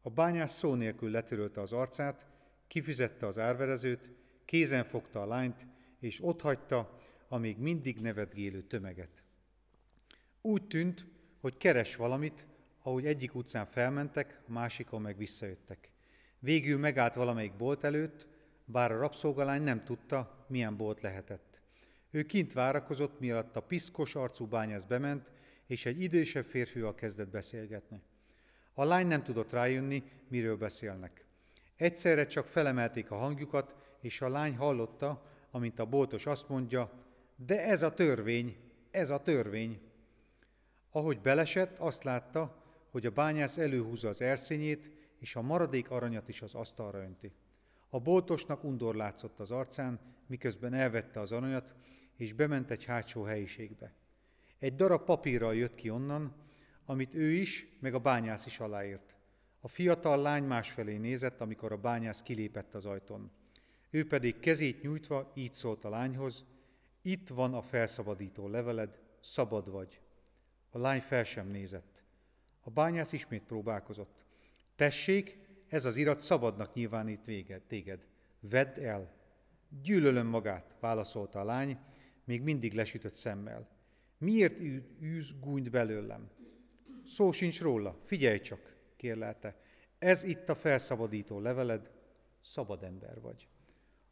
A 0.01 0.09
bányász 0.09 0.57
szó 0.57 0.73
nélkül 0.73 1.09
letörölte 1.09 1.61
az 1.61 1.73
arcát, 1.73 2.27
kifizette 2.67 3.27
az 3.27 3.37
árverezőt, 3.37 4.11
kézen 4.45 4.83
fogta 4.83 5.21
a 5.21 5.25
lányt, 5.25 5.65
és 5.99 6.19
otthagyta 6.23 6.99
a 7.27 7.37
még 7.37 7.57
mindig 7.57 7.99
nevetgélő 7.99 8.61
tömeget. 8.61 9.23
Úgy 10.41 10.67
tűnt, 10.67 11.05
hogy 11.39 11.57
keres 11.57 11.95
valamit, 11.95 12.47
ahogy 12.81 13.05
egyik 13.05 13.35
utcán 13.35 13.65
felmentek, 13.65 14.41
a 14.47 14.51
másikon 14.51 15.01
meg 15.01 15.17
visszajöttek. 15.17 15.91
Végül 16.39 16.79
megállt 16.79 17.15
valamelyik 17.15 17.55
bolt 17.55 17.83
előtt, 17.83 18.27
bár 18.65 18.91
a 18.91 18.97
rabszolgalány 18.99 19.61
nem 19.61 19.83
tudta, 19.83 20.45
milyen 20.47 20.77
bolt 20.77 21.01
lehetett. 21.01 21.52
Ő 22.13 22.23
kint 22.23 22.53
várakozott, 22.53 23.19
miatt 23.19 23.55
a 23.55 23.61
piszkos 23.61 24.15
arcú 24.15 24.45
bányász 24.45 24.83
bement, 24.83 25.31
és 25.65 25.85
egy 25.85 26.01
idősebb 26.01 26.45
férfival 26.45 26.95
kezdett 26.95 27.29
beszélgetni. 27.29 28.01
A 28.73 28.83
lány 28.83 29.07
nem 29.07 29.23
tudott 29.23 29.51
rájönni, 29.51 30.03
miről 30.27 30.57
beszélnek. 30.57 31.25
Egyszerre 31.75 32.25
csak 32.25 32.45
felemelték 32.45 33.11
a 33.11 33.15
hangjukat, 33.15 33.75
és 34.01 34.21
a 34.21 34.29
lány 34.29 34.55
hallotta, 34.55 35.25
amint 35.51 35.79
a 35.79 35.85
boltos 35.85 36.25
azt 36.25 36.49
mondja, 36.49 36.91
de 37.35 37.65
ez 37.65 37.81
a 37.81 37.93
törvény, 37.93 38.57
ez 38.91 39.09
a 39.09 39.21
törvény. 39.21 39.81
Ahogy 40.91 41.21
belesett, 41.21 41.77
azt 41.77 42.03
látta, 42.03 42.63
hogy 42.89 43.05
a 43.05 43.11
bányász 43.11 43.57
előhúzza 43.57 44.09
az 44.09 44.21
erszényét, 44.21 44.91
és 45.19 45.35
a 45.35 45.41
maradék 45.41 45.89
aranyat 45.89 46.29
is 46.29 46.41
az 46.41 46.55
asztalra 46.55 46.99
önti. 46.99 47.31
A 47.89 47.99
boltosnak 47.99 48.63
undor 48.63 48.95
látszott 48.95 49.39
az 49.39 49.51
arcán, 49.51 49.99
miközben 50.27 50.73
elvette 50.73 51.19
az 51.19 51.31
aranyat, 51.31 51.75
és 52.15 52.33
bement 52.33 52.71
egy 52.71 52.85
hátsó 52.85 53.23
helyiségbe. 53.23 53.93
Egy 54.59 54.75
darab 54.75 55.05
papírral 55.05 55.55
jött 55.55 55.75
ki 55.75 55.89
onnan, 55.89 56.33
amit 56.85 57.13
ő 57.13 57.31
is, 57.31 57.67
meg 57.79 57.93
a 57.93 57.99
bányász 57.99 58.45
is 58.45 58.59
aláírt. 58.59 59.15
A 59.61 59.67
fiatal 59.67 60.21
lány 60.21 60.43
másfelé 60.43 60.97
nézett, 60.97 61.41
amikor 61.41 61.71
a 61.71 61.77
bányász 61.77 62.21
kilépett 62.21 62.75
az 62.75 62.85
ajtón. 62.85 63.31
Ő 63.89 64.07
pedig 64.07 64.39
kezét 64.39 64.81
nyújtva 64.81 65.31
így 65.35 65.53
szólt 65.53 65.85
a 65.85 65.89
lányhoz, 65.89 66.45
itt 67.01 67.29
van 67.29 67.53
a 67.53 67.61
felszabadító 67.61 68.47
leveled, 68.47 68.99
szabad 69.21 69.71
vagy. 69.71 69.99
A 70.69 70.77
lány 70.77 71.01
fel 71.01 71.23
sem 71.23 71.47
nézett. 71.47 72.03
A 72.61 72.69
bányász 72.69 73.11
ismét 73.11 73.43
próbálkozott. 73.43 74.23
Tessék, 74.75 75.37
ez 75.67 75.85
az 75.85 75.95
irat 75.95 76.19
szabadnak 76.19 76.73
nyilvánít 76.73 77.25
véged, 77.25 77.61
téged. 77.61 78.05
Vedd 78.39 78.79
el. 78.79 79.11
Gyűlölöm 79.83 80.27
magát, 80.27 80.75
válaszolta 80.79 81.39
a 81.39 81.43
lány, 81.43 81.77
még 82.23 82.41
mindig 82.41 82.73
lesütött 82.73 83.13
szemmel. 83.13 83.69
Miért 84.17 84.59
űz 85.01 85.33
gúnyt 85.39 85.69
belőlem? 85.69 86.29
Szó 87.05 87.31
sincs 87.31 87.61
róla, 87.61 87.99
figyelj 88.05 88.39
csak, 88.39 88.75
kérlelte. 88.95 89.61
Ez 89.99 90.23
itt 90.23 90.49
a 90.49 90.55
felszabadító 90.55 91.39
leveled, 91.39 91.91
szabad 92.41 92.83
ember 92.83 93.21
vagy. 93.21 93.47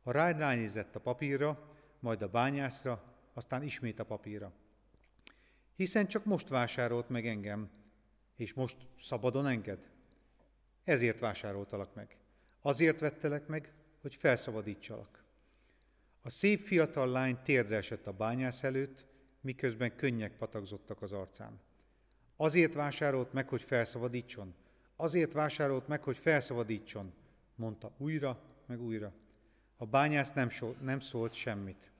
A 0.03 0.12
ránézett 0.12 0.95
a 0.95 0.99
papírra, 0.99 1.76
majd 1.99 2.22
a 2.22 2.30
bányászra, 2.30 3.16
aztán 3.34 3.64
ismét 3.64 3.99
a 3.99 4.05
papírra. 4.05 4.53
Hiszen 5.76 6.07
csak 6.07 6.26
most 6.26 6.49
vásárolt 6.49 7.09
meg 7.09 7.28
engem, 7.28 7.70
és 8.36 8.53
most 8.53 8.78
szabadon 8.99 9.47
enged? 9.47 9.89
Ezért 10.84 11.20
vásároltalak 11.20 11.95
meg. 11.95 12.18
Azért 12.62 12.99
vettelek 12.99 13.47
meg, 13.47 13.74
hogy 14.01 14.16
felszabadítsalak. 14.16 15.20
A 16.22 16.30
szép 16.30 16.61
fiatal 16.61 17.07
lány 17.07 17.38
térdre 17.43 17.76
esett 17.76 18.07
a 18.07 18.11
bányász 18.11 18.63
előtt, 18.63 19.05
miközben 19.41 19.95
könnyek 19.95 20.38
patakzottak 20.38 21.01
az 21.01 21.11
arcán. 21.11 21.59
Azért 22.36 22.74
vásárolt 22.74 23.34
meg, 23.34 23.49
hogy 23.49 23.61
felszabadítson. 23.61 24.53
Azért 24.95 25.34
vásárolt 25.34 25.88
meg, 25.88 26.03
hogy 26.03 26.17
felszabadítson, 26.17 27.13
mondta 27.55 27.91
újra, 27.97 28.41
meg 28.65 28.82
újra. 28.82 29.13
A 29.78 29.86
bányász 29.86 30.32
nem, 30.32 30.49
so, 30.49 30.74
nem 30.82 30.99
szólt 30.99 31.34
semmit. 31.34 31.91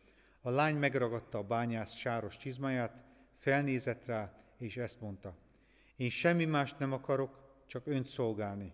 A 0.42 0.50
lány 0.50 0.76
megragadta 0.76 1.38
a 1.38 1.44
bányász 1.44 1.96
sáros 1.96 2.38
csizmáját, 2.38 3.04
felnézett 3.36 4.06
rá, 4.06 4.34
és 4.58 4.78
ezt 4.78 5.02
mondta. 5.02 5.36
Én 5.96 6.10
semmi 6.10 6.46
mást 6.46 6.80
nem 6.80 6.94
akarok, 6.94 7.64
csak 7.66 7.88
önt 7.88 8.08
szolgálni, 8.08 8.74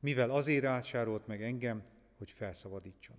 mivel 0.00 0.30
azért 0.30 0.64
vásárolt 0.64 1.26
meg 1.26 1.42
engem, 1.42 1.82
hogy 2.18 2.30
felszabadítson. 2.30 3.16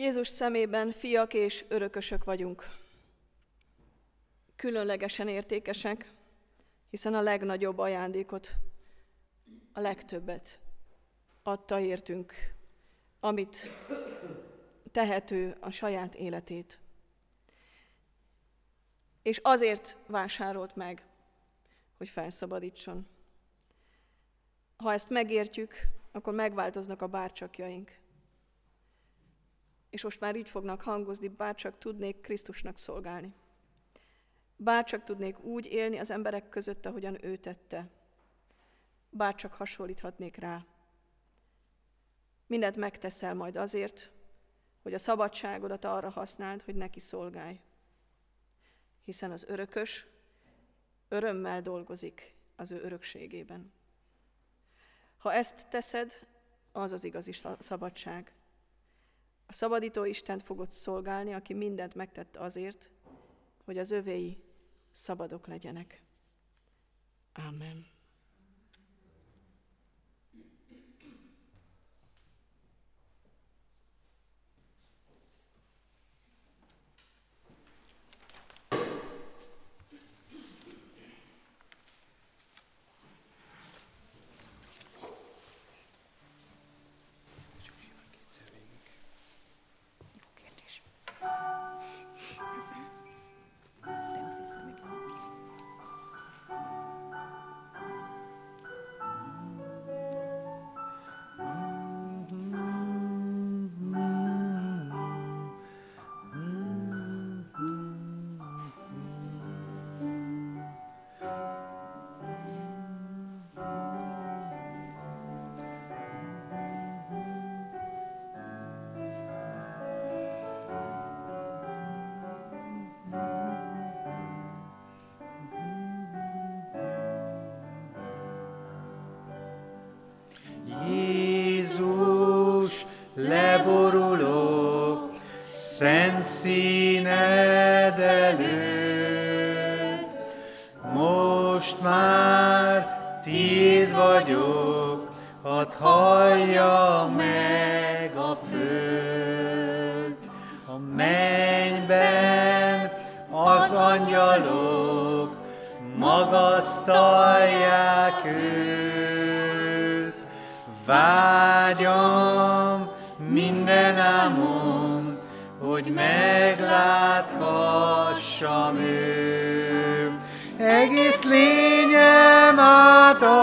Jézus 0.00 0.28
szemében 0.28 0.90
fiak 0.90 1.34
és 1.34 1.64
örökösök 1.68 2.24
vagyunk. 2.24 2.64
Különlegesen 4.56 5.28
értékesek, 5.28 6.12
hiszen 6.90 7.14
a 7.14 7.20
legnagyobb 7.20 7.78
ajándékot, 7.78 8.54
a 9.72 9.80
legtöbbet 9.80 10.60
adta 11.42 11.80
értünk, 11.80 12.32
amit 13.20 13.70
tehető 14.92 15.56
a 15.60 15.70
saját 15.70 16.14
életét. 16.14 16.78
És 19.22 19.38
azért 19.42 19.96
vásárolt 20.06 20.76
meg, 20.76 21.06
hogy 21.96 22.08
felszabadítson. 22.08 23.06
Ha 24.76 24.92
ezt 24.92 25.10
megértjük, 25.10 25.74
akkor 26.12 26.34
megváltoznak 26.34 27.02
a 27.02 27.06
bárcsakjaink 27.06 27.97
és 29.90 30.02
most 30.02 30.20
már 30.20 30.36
így 30.36 30.48
fognak 30.48 30.80
hangozni, 30.80 31.28
bárcsak 31.28 31.78
tudnék 31.78 32.20
Krisztusnak 32.20 32.78
szolgálni. 32.78 33.34
Bárcsak 34.56 35.04
tudnék 35.04 35.38
úgy 35.38 35.66
élni 35.66 35.98
az 35.98 36.10
emberek 36.10 36.48
között, 36.48 36.86
ahogyan 36.86 37.24
ő 37.24 37.36
tette. 37.36 37.90
Bárcsak 39.10 39.52
hasonlíthatnék 39.52 40.36
rá. 40.36 40.66
Mindent 42.46 42.76
megteszel 42.76 43.34
majd 43.34 43.56
azért, 43.56 44.10
hogy 44.82 44.94
a 44.94 44.98
szabadságodat 44.98 45.84
arra 45.84 46.08
használd, 46.08 46.62
hogy 46.62 46.74
neki 46.74 47.00
szolgálj. 47.00 47.60
Hiszen 49.04 49.30
az 49.30 49.44
örökös 49.48 50.06
örömmel 51.08 51.62
dolgozik 51.62 52.34
az 52.56 52.72
ő 52.72 52.80
örökségében. 52.82 53.72
Ha 55.16 55.32
ezt 55.32 55.68
teszed, 55.68 56.26
az 56.72 56.92
az 56.92 57.04
igazi 57.04 57.32
szabadság. 57.58 58.32
A 59.50 59.52
szabadító 59.52 60.04
Istent 60.04 60.42
fogod 60.42 60.72
szolgálni, 60.72 61.32
aki 61.32 61.54
mindent 61.54 61.94
megtett 61.94 62.36
azért, 62.36 62.90
hogy 63.64 63.78
az 63.78 63.90
övéi 63.90 64.44
szabadok 64.90 65.46
legyenek. 65.46 66.02
Amen. 67.32 67.86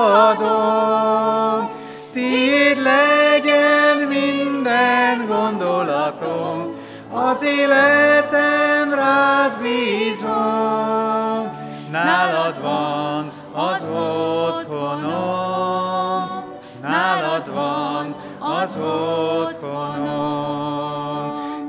Átadom, 0.05 1.69
Tiéd 2.13 2.77
legyen 2.77 3.97
minden 3.97 5.25
gondolatom, 5.27 6.73
az 7.11 7.43
életem 7.43 8.93
rád 8.93 9.57
bízom. 9.61 10.33
Nálad 11.91 12.61
van 12.61 13.31
az 13.53 13.83
otthonom, 14.47 15.23
nálad 16.81 17.53
van 17.53 18.15
az 18.39 18.77
otthonom. 19.35 20.23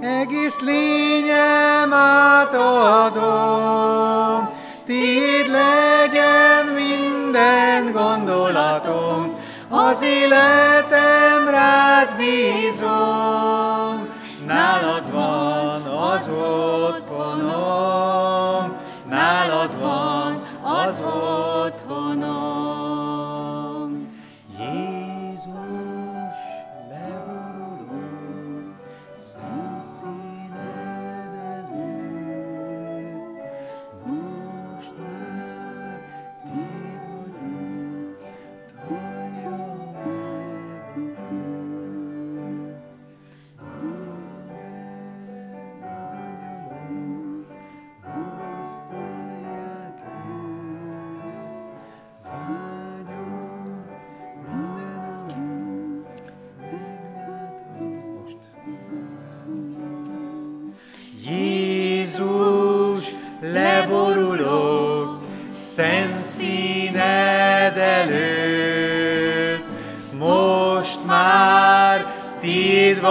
Egész 0.01 0.61
lényem 0.61 1.93
átadom, 1.93 3.26
Tiéd 4.87 5.51
legyen 5.51 6.55
minden 7.87 7.93
gondolatom, 7.93 9.34
az 9.68 10.03
életem 10.03 11.49
rád 11.49 12.16
bízom. 12.16 14.09
Nálad 14.47 15.12
van 15.12 15.82
az 15.82 16.28
otthonom, 16.28 17.05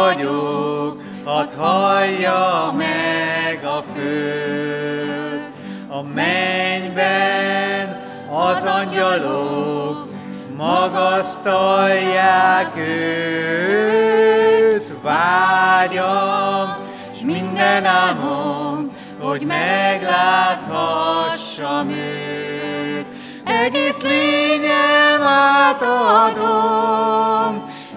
vagyok, 0.06 1.01
hadd 1.24 1.56
hallja 1.58 2.74
meg 2.78 3.60
a 3.64 3.84
föld. 3.93 5.41
A 5.89 6.01
mennyben 6.16 8.03
az 8.30 8.64
angyalok 8.64 10.08
magasztalják 10.58 12.78
őt, 13.58 14.93
vágyam, 15.01 16.76
s 17.14 17.20
minden 17.22 17.86
álmom, 17.86 18.91
hogy 19.20 19.41
megláthassam 19.41 21.89
őt. 21.89 23.06
Egész 23.45 24.01
lényem 24.01 25.22
átadom, 25.22 26.95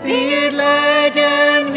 Tiéd 0.03 0.53
legyen 0.53 1.68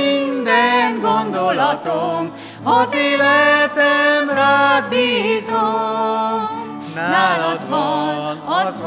gondolatom, 1.83 2.33
az 2.63 2.95
életem 2.95 4.29
rád 4.29 4.89
bízom. 4.89 6.59
Nálad 6.95 7.69
van 7.69 8.37
az 8.37 8.81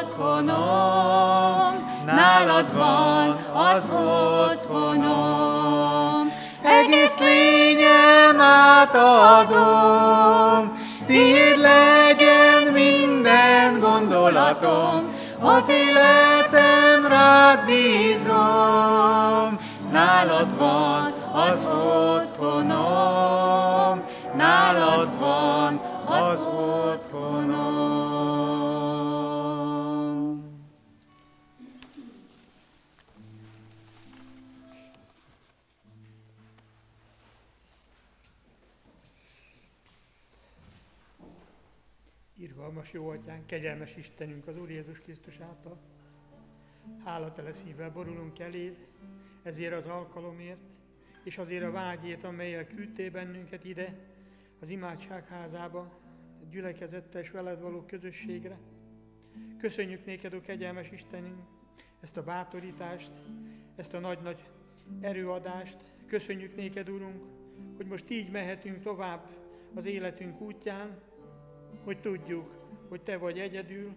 otthonom, 0.00 0.54
nálad 2.04 2.74
van 2.74 3.38
az 3.54 3.90
otthonom. 4.50 5.52
Egész 6.62 7.18
lényem 7.18 8.40
átadom, 8.40 9.60
Tiéd 11.06 11.58
legyen 11.58 12.72
minden 12.72 13.80
gondolatom, 13.80 15.14
az 15.40 15.68
életem 15.68 17.06
rád 17.08 17.64
bízom. 17.64 19.58
Nálad 19.92 20.58
van 20.58 21.11
az 21.42 21.64
otthonom, 22.22 23.22
nálad 24.36 25.18
van 25.18 25.76
az 26.06 26.46
otthonom. 26.46 28.00
Irgalmas 42.36 42.92
jó 42.92 43.08
atyánk, 43.08 43.46
kegyelmes 43.46 43.96
Istenünk 43.96 44.46
az 44.46 44.58
Úr 44.58 44.70
Jézus 44.70 44.98
Krisztus 44.98 45.38
által. 45.40 45.78
Hálatele 47.04 47.52
szívvel 47.52 47.90
borulunk 47.90 48.38
eléd, 48.38 48.76
ezért 49.42 49.74
az 49.74 49.86
alkalomért, 49.86 50.58
és 51.22 51.38
azért 51.38 51.64
a 51.64 51.70
vágyért, 51.70 52.24
amelyel 52.24 52.66
küldtél 52.66 53.10
bennünket 53.10 53.64
ide, 53.64 53.94
az 54.60 54.68
imádságházába, 54.68 56.00
és 57.12 57.30
veled 57.30 57.60
való 57.60 57.82
közösségre. 57.82 58.58
Köszönjük 59.58 60.04
néked, 60.04 60.34
ó 60.34 60.40
kegyelmes 60.40 60.90
Istenünk, 60.90 61.40
ezt 62.00 62.16
a 62.16 62.22
bátorítást, 62.22 63.12
ezt 63.76 63.94
a 63.94 63.98
nagy-nagy 63.98 64.48
erőadást. 65.00 65.76
Köszönjük 66.06 66.56
néked, 66.56 66.88
Urunk, 66.88 67.22
hogy 67.76 67.86
most 67.86 68.10
így 68.10 68.30
mehetünk 68.30 68.82
tovább 68.82 69.28
az 69.74 69.86
életünk 69.86 70.40
útján, 70.40 70.98
hogy 71.84 72.00
tudjuk, 72.00 72.54
hogy 72.88 73.00
Te 73.00 73.16
vagy 73.16 73.38
egyedül 73.38 73.94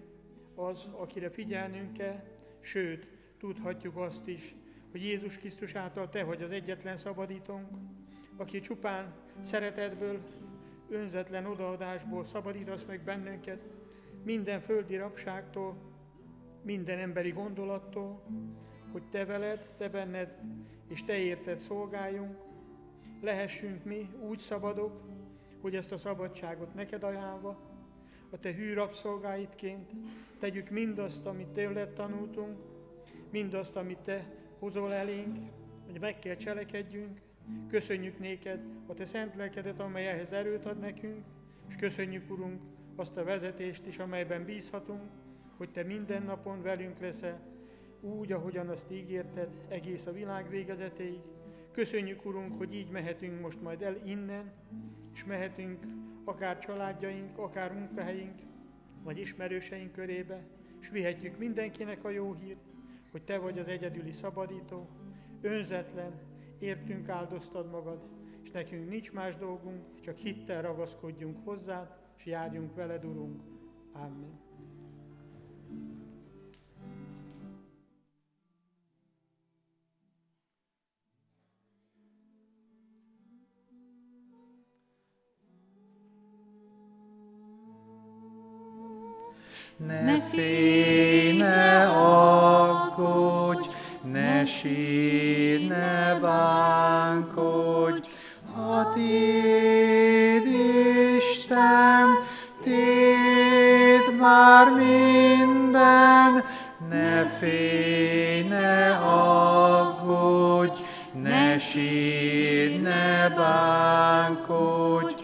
az, 0.56 0.90
akire 0.92 1.30
figyelnünk 1.30 1.94
kell, 1.94 2.24
sőt, 2.60 3.08
tudhatjuk 3.38 3.98
azt 3.98 4.28
is, 4.28 4.56
hogy 4.96 5.04
Jézus 5.04 5.38
Krisztus 5.38 5.76
által 5.76 6.10
Te 6.10 6.24
vagy 6.24 6.42
az 6.42 6.52
egyetlen 6.52 6.98
szabadítónk, 6.98 7.68
aki 8.38 8.60
csupán 8.60 9.14
szeretetből, 9.42 10.20
önzetlen 10.90 11.46
odaadásból 11.46 12.24
szabadítasz 12.24 12.84
meg 12.84 13.02
bennünket 13.02 13.64
minden 14.24 14.62
földi 14.62 14.96
rabságtól, 14.98 15.76
minden 16.62 17.00
emberi 17.00 17.30
gondolattól, 17.30 18.24
hogy 18.92 19.04
Te 19.12 19.26
veled, 19.26 19.70
Te 19.78 19.90
benned 19.90 20.40
és 20.88 21.04
Te 21.04 21.18
érted 21.18 21.60
szolgáljunk, 21.60 22.38
lehessünk 23.22 23.84
mi 23.84 24.10
úgy 24.20 24.40
szabadok, 24.40 25.02
hogy 25.62 25.76
ezt 25.76 25.92
a 25.92 25.98
szabadságot 25.98 26.74
neked 26.74 27.04
ajánlva, 27.04 27.60
a 28.30 28.40
Te 28.40 28.54
hű 28.54 28.74
rabszolgáidként 28.74 29.92
tegyük 30.40 30.70
mindazt, 30.70 31.26
amit 31.26 31.48
tőled 31.48 31.94
tanultunk, 31.94 32.58
mindazt, 33.32 33.76
amit 33.76 34.00
Te 34.00 34.44
hozol 34.66 34.94
elénk, 34.94 35.38
hogy 35.86 36.00
meg 36.00 36.20
kell 36.20 36.36
cselekedjünk. 36.36 37.22
Köszönjük 37.68 38.20
néked 38.20 38.60
a 38.88 38.94
Te 38.94 39.06
szent 39.06 39.36
lelkedet, 39.36 39.80
amely 39.80 40.08
ehhez 40.08 40.34
erőt 40.34 40.66
ad 40.66 40.80
nekünk, 40.80 41.24
és 41.68 41.76
köszönjük, 41.76 42.32
Urunk, 42.32 42.62
azt 42.96 43.18
a 43.18 43.24
vezetést 43.24 43.88
is, 43.88 43.98
amelyben 43.98 44.46
bízhatunk, 44.46 45.02
hogy 45.58 45.70
Te 45.70 45.84
minden 45.84 46.24
napon 46.24 46.62
velünk 46.62 47.00
leszel, 47.00 47.40
úgy, 48.02 48.32
ahogyan 48.32 48.70
azt 48.70 48.92
ígérted, 48.92 49.50
egész 49.68 50.06
a 50.06 50.12
világ 50.12 50.50
végezetéig. 50.50 51.22
Köszönjük, 51.72 52.26
Urunk, 52.26 52.58
hogy 52.58 52.74
így 52.74 52.90
mehetünk 52.90 53.42
most 53.42 53.62
majd 53.62 53.82
el 53.82 53.96
innen, 54.06 54.52
és 55.14 55.26
mehetünk 55.26 55.86
akár 56.24 56.60
családjaink, 56.60 57.38
akár 57.38 57.74
munkahelyünk, 57.74 58.40
vagy 59.04 59.20
ismerőseink 59.20 59.92
körébe, 59.92 60.44
és 60.82 60.90
vihetjük 60.90 61.38
mindenkinek 61.38 62.04
a 62.04 62.10
jó 62.10 62.34
hírt, 62.34 62.75
hogy 63.16 63.24
Te 63.24 63.38
vagy 63.38 63.60
az 63.60 63.68
egyedüli 63.68 64.12
szabadító, 64.12 64.88
önzetlen, 65.42 66.12
értünk 66.60 67.10
áldoztad 67.10 67.70
magad, 67.70 68.00
és 68.44 68.52
nekünk 68.52 68.90
nincs 68.90 69.12
más 69.12 69.36
dolgunk, 69.36 70.02
csak 70.02 70.18
hittel 70.18 70.62
ragaszkodjunk 70.62 71.38
hozzád, 71.46 71.88
és 72.18 72.26
járjunk 72.26 72.76
veled, 72.76 73.06
Urunk. 73.06 73.42
Amen. 73.94 74.40
Ne 89.78 90.22
félj, 90.22 91.38
ne 91.38 91.90
aggódj, 91.90 92.35
sírj, 94.46 95.68
ne 95.68 96.20
bánkodj, 96.22 98.08
ha 98.56 98.90
tiéd 98.94 100.46
Isten, 101.18 102.08
tiéd 102.62 104.18
már 104.20 104.74
minden, 104.74 106.44
ne 106.90 107.26
félj, 107.40 108.48
ne 108.48 108.92
aggódj, 109.78 110.82
ne 111.24 111.60
sírj, 111.60 112.76
ne 112.76 113.34
bánkodj, 113.36 115.15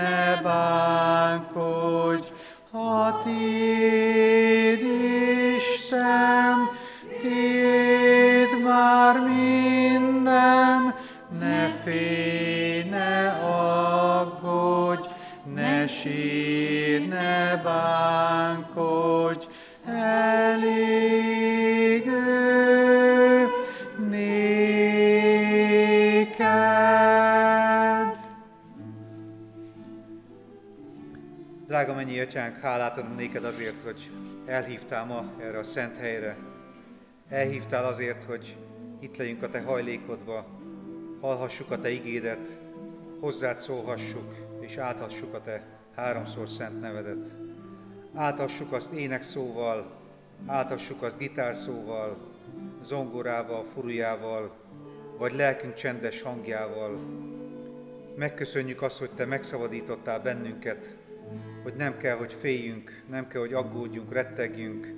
ne 0.00 0.40
bánkodj, 0.42 2.26
ha 2.72 3.18
tiéd 3.22 4.29
atyánk, 32.30 32.60
hálát 32.60 32.98
adunk 32.98 33.16
néked 33.16 33.44
azért, 33.44 33.82
hogy 33.82 34.10
elhívtál 34.46 35.04
ma 35.04 35.32
erre 35.38 35.58
a 35.58 35.62
szent 35.62 35.96
helyre. 35.96 36.36
Elhívtál 37.28 37.84
azért, 37.84 38.24
hogy 38.24 38.56
itt 39.00 39.16
legyünk 39.16 39.42
a 39.42 39.48
te 39.48 39.60
hajlékodba, 39.60 40.46
hallhassuk 41.20 41.70
a 41.70 41.78
te 41.78 41.90
igédet, 41.90 42.58
hozzád 43.20 43.58
szólhassuk, 43.58 44.34
és 44.60 44.76
áthassuk 44.76 45.34
a 45.34 45.42
te 45.42 45.66
háromszor 45.96 46.48
szent 46.48 46.80
nevedet. 46.80 47.34
Áthassuk 48.14 48.72
azt 48.72 48.92
énekszóval, 48.92 49.90
áthassuk 50.46 51.02
azt 51.02 51.18
gitárszóval, 51.18 52.16
zongorával, 52.82 53.64
furujával, 53.64 54.56
vagy 55.18 55.34
lelkünk 55.34 55.74
csendes 55.74 56.22
hangjával. 56.22 57.00
Megköszönjük 58.16 58.82
azt, 58.82 58.98
hogy 58.98 59.10
Te 59.10 59.24
megszabadítottál 59.24 60.20
bennünket, 60.20 60.98
hogy 61.62 61.74
nem 61.74 61.96
kell, 61.96 62.16
hogy 62.16 62.32
féljünk, 62.32 63.02
nem 63.08 63.28
kell, 63.28 63.40
hogy 63.40 63.52
aggódjunk, 63.52 64.12
rettegjünk, 64.12 64.94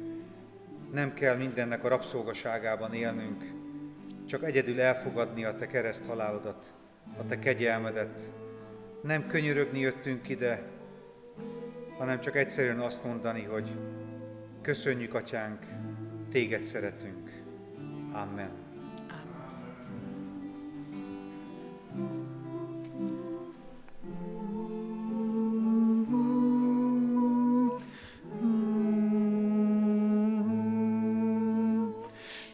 nem 0.93 1.15
kell 1.15 1.37
mindennek 1.37 1.85
a 1.85 1.89
rabszolgaságában 1.89 2.95
élnünk, 2.95 3.45
csak 4.27 4.45
egyedül 4.45 4.81
elfogadni 4.81 5.45
a 5.45 5.57
Te 5.57 5.67
kereszt 5.67 6.07
halálodat, 6.07 6.75
a 7.19 7.27
Te 7.27 7.39
kegyelmedet. 7.39 8.23
Nem 9.03 9.27
könyörögni 9.27 9.79
jöttünk 9.79 10.29
ide, 10.29 10.63
hanem 11.99 12.21
csak 12.21 12.37
egyszerűen 12.37 12.81
azt 12.81 13.05
mondani, 13.05 13.43
hogy 13.43 13.71
köszönjük, 14.63 15.15
Atyánk, 15.15 15.63
Téged 16.31 16.63
szeretünk. 16.63 17.31
Amen. 18.13 18.51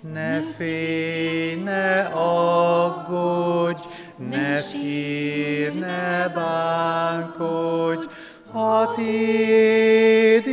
Ne 0.00 0.42
félj, 0.56 1.62
ne 1.64 2.06
aggódj, 2.14 3.82
ne 4.16 4.60
sírj, 4.70 5.78
ne 5.78 6.32
bánkodj, 6.34 8.06
ha 8.52 8.90
tiéd 8.94 10.46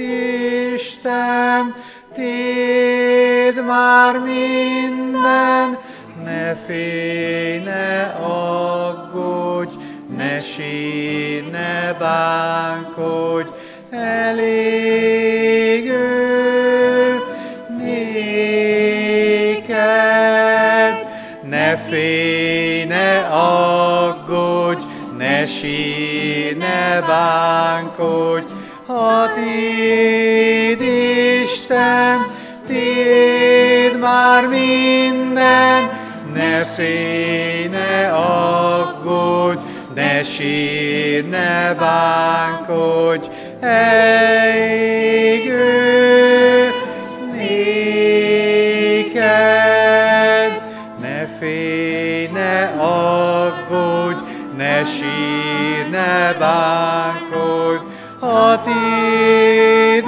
Isten, 0.73 1.75
tiéd 2.13 3.65
már 3.65 4.19
minden, 4.19 5.77
ne 6.23 6.55
félj, 6.65 7.63
ne 7.63 8.03
aggódj, 8.23 9.75
ne 10.17 10.39
sírj, 10.39 11.49
ne 11.51 11.93
bánkodj, 11.99 13.49
elég 13.91 15.89
ő 15.89 16.84
Ne 21.75 21.81
félj, 21.81 22.85
ne 22.85 23.27
aggódj, 23.31 24.85
ne 25.17 25.45
sírj, 25.45 26.57
ne 26.57 27.01
bánkodj, 27.07 28.45
ha 28.87 29.29
tiéd 29.35 30.81
Isten, 31.43 32.25
tiéd 32.67 33.99
már 33.99 34.47
minden, 34.47 35.89
ne 36.33 36.63
félj, 36.75 37.67
ne 37.67 38.11
aggódj, 38.11 39.59
ne 39.95 40.23
sírj, 40.23 41.27
ne 41.27 41.73
bánkodj, 41.73 43.27
elég 43.59 45.49
ő 45.49 46.64
ne 54.75 54.85
sírj, 54.85 55.89
ne 55.91 56.35
bánkodj, 56.39 57.83
ha 58.19 58.59
tiéd 58.59 60.05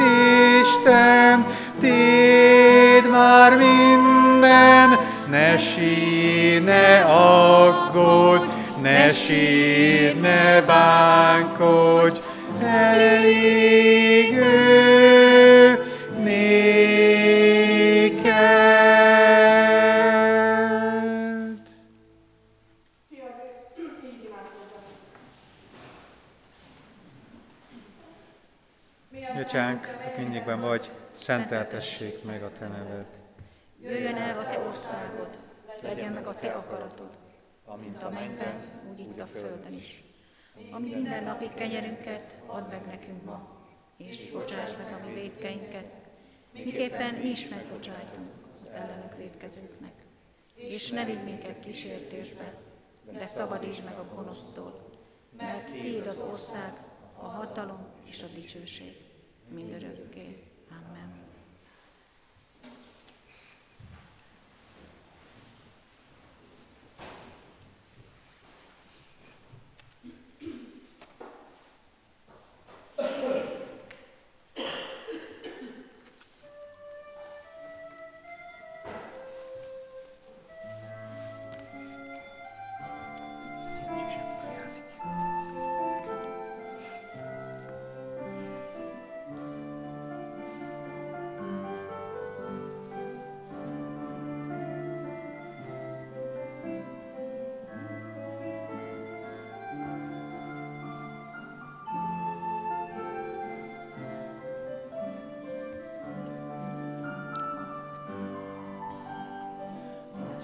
Isten, 0.61 1.45
tiéd 1.79 3.09
már 3.11 3.57
minden, 3.57 4.97
ne 5.29 5.57
sírj, 5.57 6.63
ne 6.63 7.03
aggódj, 7.03 8.45
ne 8.81 9.09
sírj, 9.09 10.19
ne 10.19 10.61
bánkodj, 10.61 12.19
elég 12.63 14.33
ő 14.37 15.26
szenteltessék 31.17 32.23
meg 32.23 32.43
a 32.43 32.51
Te 32.51 32.67
neved. 32.67 33.19
Jöjjön 33.81 34.15
el 34.15 34.39
a 34.39 34.43
Te 34.43 34.59
országod, 34.59 35.39
legyen 35.81 36.11
meg 36.13 36.27
a 36.27 36.35
Te 36.35 36.51
akaratod, 36.51 37.17
mint 37.81 38.03
a 38.03 38.09
mennyben, 38.09 38.61
úgy 38.91 38.99
itt 38.99 39.19
a 39.19 39.25
földön 39.25 39.73
is. 39.73 40.03
Ami 40.71 40.93
mindennapi 40.93 41.49
kenyerünket 41.55 42.37
add 42.45 42.69
meg 42.69 42.85
nekünk 42.85 43.23
ma, 43.23 43.65
és 43.97 44.31
bocsáss 44.31 44.71
meg 44.77 44.93
a 44.93 45.05
mi 45.05 45.13
védkeinket, 45.13 45.85
miképpen 46.51 47.13
mi 47.13 47.29
is 47.29 47.47
megbocsájtunk 47.47 48.29
az 48.61 48.69
ellenünk 48.69 49.17
védkezőknek. 49.17 49.93
És 50.55 50.89
ne 50.89 51.05
vigy 51.05 51.23
minket 51.23 51.59
kísértésbe, 51.59 52.53
de 53.11 53.25
szabadítsd 53.27 53.83
meg 53.83 53.97
a 53.97 54.15
gonosztól, 54.15 54.89
mert 55.37 55.71
Tiéd 55.71 56.07
az 56.07 56.21
ország, 56.21 56.73
a 57.19 57.25
hatalom 57.25 57.87
és 58.03 58.23
a 58.23 58.27
dicsőség 58.33 58.97
mindörökké. 59.49 60.43
Amen. 60.69 61.06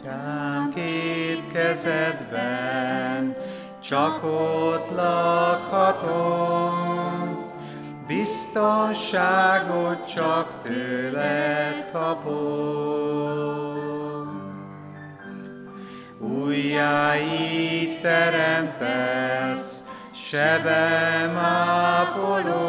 Atyám 0.04 0.72
két 0.76 1.52
kezedben, 1.54 3.36
csak 3.80 4.24
ott 4.24 4.90
lakhatom, 4.96 6.72
biztonságot 8.08 10.14
csak 10.14 10.48
tőled 10.64 11.92
kapom. 11.92 13.22
Újjá 16.20 17.18
így 17.18 18.02
teremtesz, 18.02 19.84
sebem 20.14 21.38
ápolod, 21.38 22.64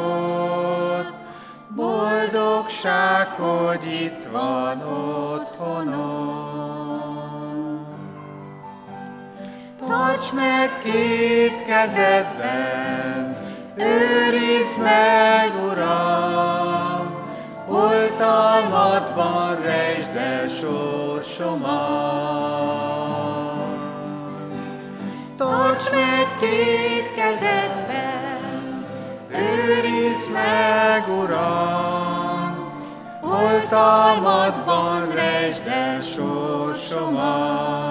boldogság, 1.69 3.29
hogy 3.29 3.85
itt 3.85 4.25
van 4.33 4.83
otthonom. 4.83 5.54
Tarts 10.25 10.37
meg 10.37 10.71
két 10.83 11.65
kezedben, 11.65 13.37
őrizd 13.77 14.79
meg, 14.83 15.53
Uram, 15.65 17.15
oltalmadban 17.69 19.63
rejtsd 19.63 20.17
el 20.17 20.49
sorsomat. 20.49 21.69
Tarts 25.37 25.91
meg 25.91 26.27
két 26.41 27.15
kezedben, 27.15 28.87
őrizd 29.29 30.31
meg, 30.33 31.09
Uram, 31.09 32.73
oltalmadban 33.23 35.11
rejtsd 35.11 35.67
el 35.67 36.01
sorsomat. 36.01 37.84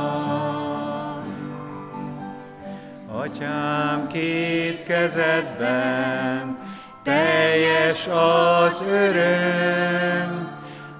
Atyám, 3.34 4.08
két 4.08 4.86
kezedben 4.86 6.58
teljes 7.04 8.08
az 8.08 8.84
öröm, 8.92 10.50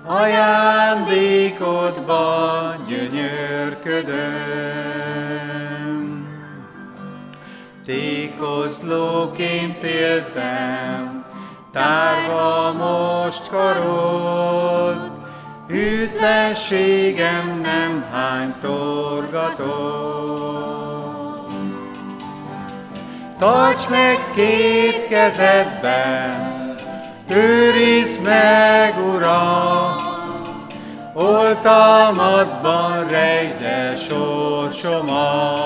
ajándékodban 0.06 2.86
gyönyörködöm. 2.88 4.14
Tékozlóként 7.86 9.84
éltem, 9.84 11.26
tárva 11.72 12.74
most 12.74 13.50
karod, 13.50 15.12
hűtlenségem 15.68 17.60
nem 17.62 18.06
hány 18.12 18.56
torgatott. 18.62 20.73
Tarts 23.44 23.88
meg 23.90 24.20
két 24.36 25.08
kezedben, 25.08 26.76
őrizd 27.28 28.22
meg, 28.22 28.96
Uram, 29.14 29.96
oltalmadban 31.14 33.08
rejtsd 33.08 33.62
el 33.62 33.96
sorsomat. 33.96 35.62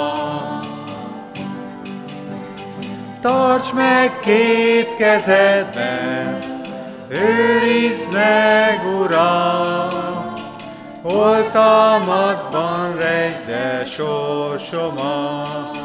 Tarts 3.21 3.73
meg 3.73 4.19
két 4.19 4.95
kezedben, 4.95 6.37
őrizd 7.07 8.13
meg, 8.13 8.81
Uram, 8.99 10.33
oltalmadban 11.03 12.97
rejtsd 12.99 13.49
el 13.49 13.85
sorsomat. 13.85 15.76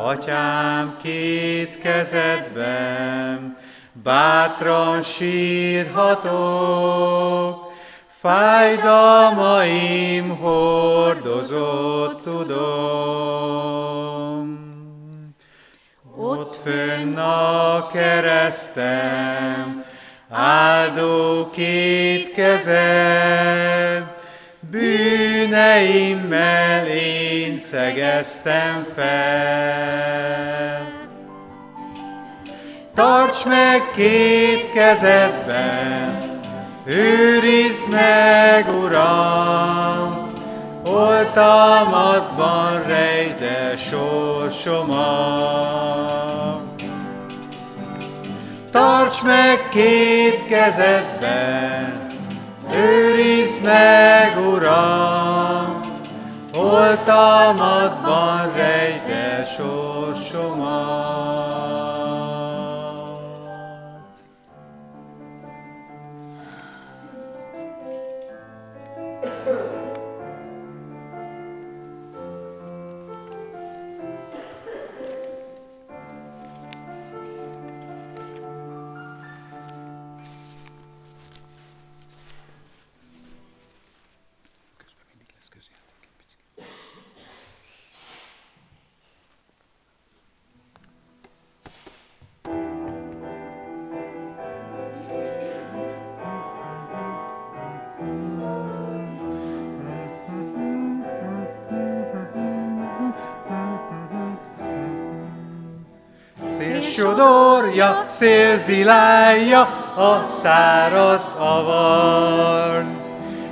Atyám, 0.00 0.96
két 1.02 1.78
kezedben 1.78 3.56
bátran 3.92 5.02
sírhatok, 5.02 6.32
fájdalmaim 8.06 10.36
hordozott 10.36 12.22
tudom. 12.22 12.56
Ott 16.16 16.56
fönn 16.64 17.16
a 17.16 17.86
keresztem, 17.86 19.84
áldó 20.30 21.50
két 21.50 22.34
kezed, 22.34 24.17
bűneimmel 24.70 26.26
én 26.86 27.60
szegeztem 27.60 28.86
fel. 28.94 30.38
Tarts 32.94 33.44
meg 33.44 33.82
két 33.94 34.72
kezedben, 34.72 36.18
őrizd 36.84 37.88
meg, 37.90 38.68
Uram, 38.68 40.26
oltalmadban 40.84 42.82
rejtsd 42.82 43.42
el 43.42 43.76
sorsomat. 43.76 45.28
Tarts 48.72 49.22
meg 49.22 49.68
két 49.68 50.46
kezedben, 50.46 52.07
őrizd 52.74 53.62
meg, 53.62 54.38
Uram, 54.46 55.80
oltalmadban 56.54 58.52
rejtsd 58.56 59.10
el 59.10 59.44
sodorja, 106.98 108.04
szélzilálja 108.08 109.60
a 109.96 110.22
száraz 110.40 111.34
avar. 111.38 112.84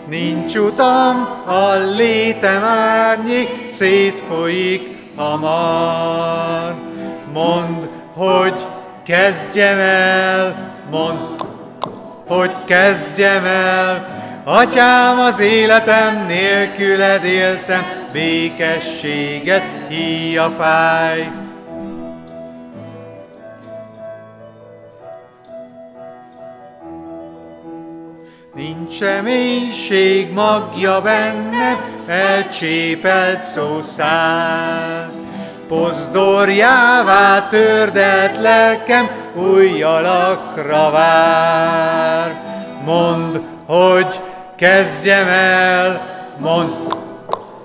Nincs 0.08 0.54
utam, 0.54 1.28
a 1.46 1.74
létem 1.96 2.64
árnyék, 2.64 3.68
szétfolyik 3.68 4.96
hamar. 5.16 6.74
Mond, 7.32 7.90
hogy 8.14 8.66
kezdjem 9.04 9.78
el, 9.78 10.72
mond, 10.90 11.18
hogy 12.26 12.52
kezdjem 12.64 13.44
el, 13.44 14.14
Atyám, 14.44 15.18
az 15.18 15.40
életem 15.40 16.26
nélküled 16.26 17.24
éltem, 17.24 17.86
békességet 18.12 19.64
híja 19.88 20.50
fáj. 20.58 21.45
Nincs 28.98 29.14
reménység 29.14 30.32
magja 30.32 31.00
benne, 31.00 31.80
elcsépelt 32.06 33.42
szószál. 33.42 35.10
Pozdorjává 35.68 37.48
tördelt 37.48 38.38
lelkem, 38.38 39.08
új 39.34 39.82
alakra 39.82 40.90
vár. 40.90 42.40
Mond, 42.84 43.40
hogy 43.66 44.20
kezdjem 44.56 45.26
el, 45.28 46.00
mond, 46.38 46.72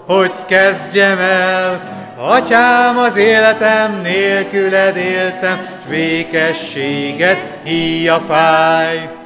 hogy 0.08 0.34
kezdjem 0.48 1.20
el, 1.20 1.82
Atyám, 2.18 2.98
az 2.98 3.16
életem 3.16 4.02
nélküled 4.02 4.96
éltem, 4.96 5.60
s 5.86 5.90
békességet 5.90 7.40
fáj. 8.28 9.20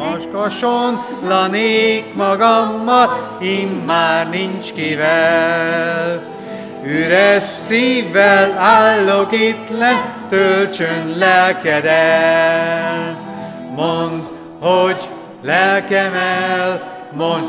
Maskason 0.00 1.04
lanék 1.22 2.14
magammal, 2.14 3.36
immár 3.40 4.28
nincs 4.28 4.72
kivel. 4.72 6.22
Üres 6.84 7.42
szívvel 7.42 8.58
állok 8.58 9.32
itt 9.32 9.78
len, 9.78 10.02
töltsön 10.28 11.14
lelked 11.18 11.84
el. 11.84 13.18
Mondd, 13.76 14.24
hogy 14.60 15.08
lelkem 15.42 16.14
el, 16.14 16.82
mondd, 17.16 17.48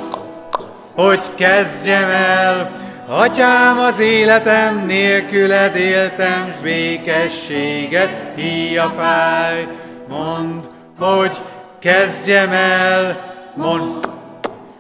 hogy 0.96 1.36
kezdjem 1.36 2.10
el. 2.10 2.72
Atyám, 3.08 3.80
az 3.80 4.00
életem 4.00 4.86
nélküled 4.86 5.76
éltem, 5.76 6.54
s 6.60 6.62
békességet 6.64 8.10
híja 8.36 8.94
fáj. 8.98 9.68
Mondd, 10.10 10.64
hogy 11.00 11.38
kezdjem 11.82 12.52
el, 12.52 13.34
mondd, 13.56 14.06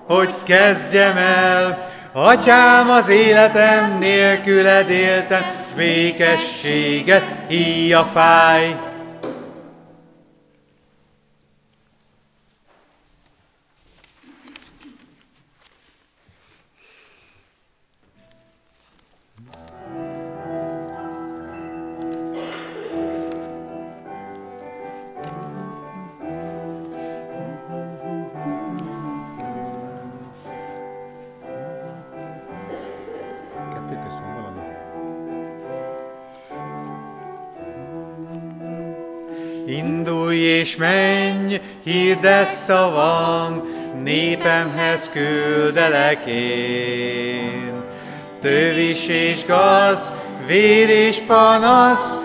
hogy 0.08 0.34
kezdjem 0.44 1.18
el. 1.18 1.90
Atyám, 2.14 2.90
az 2.90 3.10
életem 3.10 3.98
nélküled 3.98 4.90
éltem, 4.90 5.42
s 5.70 5.74
békességet 5.74 7.24
híja 7.48 8.04
fáj. 8.04 8.91
És 40.62 40.76
menj, 40.76 41.60
hirdesz 41.84 42.64
szavam, 42.64 43.64
népemhez 44.04 45.10
küldelek 45.10 46.26
én. 46.26 47.74
Tövis 48.42 49.08
és 49.08 49.46
gaz, 49.46 50.12
vér 50.48 50.90
és 50.90 51.18
panasz, 51.28 52.18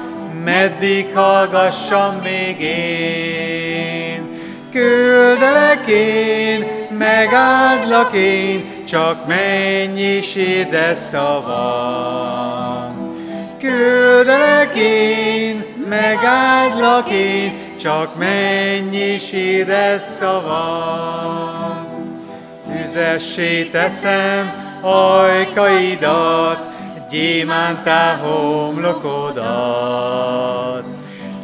meddig 0.44 1.06
hallgassam 1.14 2.20
még 2.22 2.60
én. 2.60 4.28
Küldelek 4.72 5.86
én, 5.86 6.66
megáldlak 6.98 8.12
én, 8.12 8.84
csak 8.86 9.26
menj 9.26 10.00
és 10.00 10.34
hirdesz 10.34 11.08
szavam. 11.08 12.96
Küldelek 13.58 14.76
én, 14.76 15.64
megáldlak 15.88 17.10
én, 17.10 17.65
csak 17.80 18.18
menj 18.18 18.96
és 18.96 19.32
érez 19.32 20.02
szavam. 20.02 21.86
Tüzessé 22.72 23.64
teszem 23.64 24.52
ajkaidat, 24.80 26.68
gyémántá 27.10 28.16
homlokodat. 28.16 29.46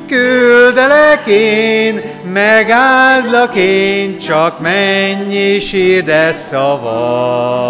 Küldelek 0.06 1.26
én, 1.26 2.02
megáldlak 2.34 3.54
én, 3.54 4.18
csak 4.18 4.60
menj 4.60 5.34
és 5.34 5.72
írd 5.72 6.08
e 6.08 6.32
szavam. 6.32 7.62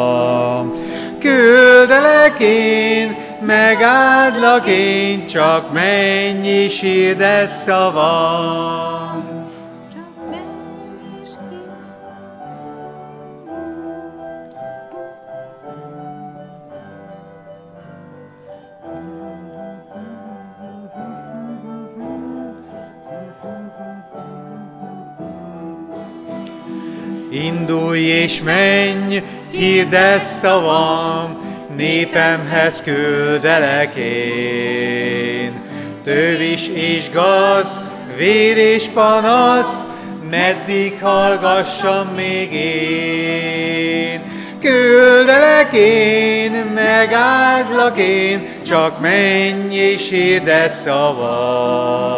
Küldelek 1.20 2.38
én, 2.38 3.16
megáldlak 3.40 4.66
én, 4.66 5.26
csak 5.26 5.72
menj 5.72 6.48
és 6.48 6.82
írd 6.82 7.46
szavam. 7.46 9.33
Indulj 27.34 27.98
és 27.98 28.42
menj, 28.42 29.22
hirdesz 29.50 30.38
szavam, 30.38 31.36
népemhez 31.76 32.82
küldelek 32.82 33.94
én. 33.94 35.52
Tövis 36.04 36.68
és 36.68 37.10
gaz, 37.10 37.80
vér 38.16 38.56
és 38.56 38.86
panasz, 38.86 39.86
meddig 40.30 40.98
hallgassam 41.00 42.08
még 42.16 42.52
én. 42.52 44.22
Küldelek 44.60 45.72
én, 45.72 46.52
megáldlak 46.74 47.98
én, 47.98 48.48
csak 48.66 49.00
menj 49.00 49.74
és 49.74 50.08
hirdesz 50.08 50.80
szavam. 50.80 52.14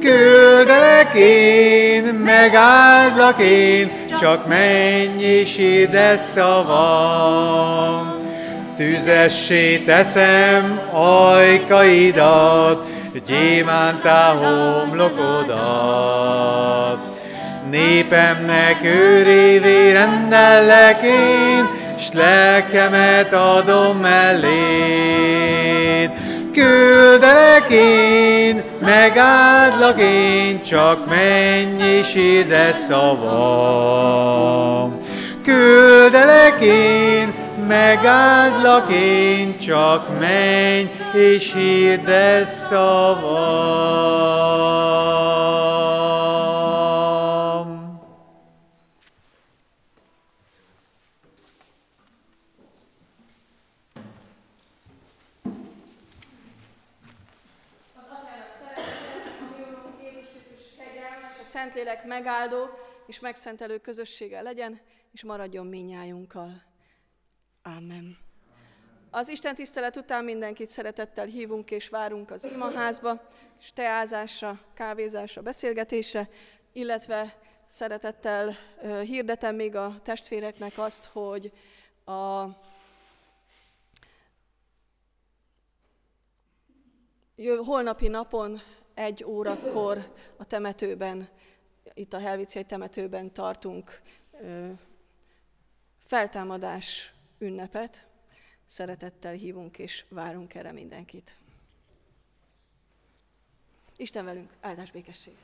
Küldelek 0.00 1.14
én, 1.14 2.04
megáldlak 2.04 3.42
én, 3.42 3.90
csak 4.20 4.46
menj 4.46 5.22
és 5.22 5.58
ide 5.58 6.16
szavam. 6.16 8.08
Tüzessé 8.76 9.78
teszem 9.78 10.80
ajkaidat, 10.92 12.86
gyémántá 13.26 14.32
homlokodat. 14.32 15.58
Népemnek 17.70 18.84
őrévé 18.84 19.92
rendellek 19.92 21.02
én, 21.02 21.68
s 21.98 22.12
lelkemet 22.12 23.32
adom 23.32 24.04
eléd. 24.04 24.50
Küldelek 26.52 27.70
én, 27.70 28.62
megáldlak 28.80 30.00
én, 30.00 30.62
csak 30.62 31.06
menj 31.08 31.82
és 31.82 32.14
ide 32.14 32.72
szavam. 32.72 33.80
Küldelek 35.44 36.60
én, 36.60 37.32
megáldlak 37.68 38.92
én, 38.92 39.58
csak 39.58 40.18
menj 40.18 40.90
és 41.14 41.52
hirdes 41.54 42.48
szavam. 42.48 44.10
Szentlélek 61.80 62.06
megáldó 62.06 62.68
és 63.06 63.20
megszentelő 63.20 63.78
közössége 63.78 64.40
legyen, 64.40 64.80
és 65.12 65.24
maradjon 65.24 65.66
minnyájunkkal. 65.66 66.62
Amen. 67.62 68.18
Az 69.10 69.28
Isten 69.28 69.54
tisztelet 69.54 69.96
után 69.96 70.24
mindenkit 70.24 70.68
szeretettel 70.68 71.26
hívunk 71.26 71.70
és 71.70 71.88
várunk 71.88 72.30
az 72.30 72.44
imaházba, 72.44 73.28
és 73.60 73.72
teázásra, 73.72 74.60
kávézásra, 74.74 75.42
beszélgetésre, 75.42 76.28
illetve 76.72 77.38
szeretettel 77.66 78.56
hirdetem 79.04 79.54
még 79.54 79.76
a 79.76 80.00
testvéreknek 80.02 80.78
azt, 80.78 81.04
hogy 81.04 81.52
a 82.04 82.46
holnapi 87.64 88.08
napon 88.08 88.60
egy 88.94 89.24
órakor 89.24 90.12
a 90.36 90.44
temetőben, 90.44 91.28
itt 91.94 92.12
a 92.12 92.18
Helviciai 92.18 92.64
temetőben 92.64 93.32
tartunk 93.32 94.00
feltámadás 95.98 97.14
ünnepet. 97.38 98.06
Szeretettel 98.66 99.32
hívunk 99.32 99.78
és 99.78 100.04
várunk 100.08 100.54
erre 100.54 100.72
mindenkit. 100.72 101.34
Isten 103.96 104.24
velünk, 104.24 104.52
áldás 104.60 104.90
békesség! 104.90 105.36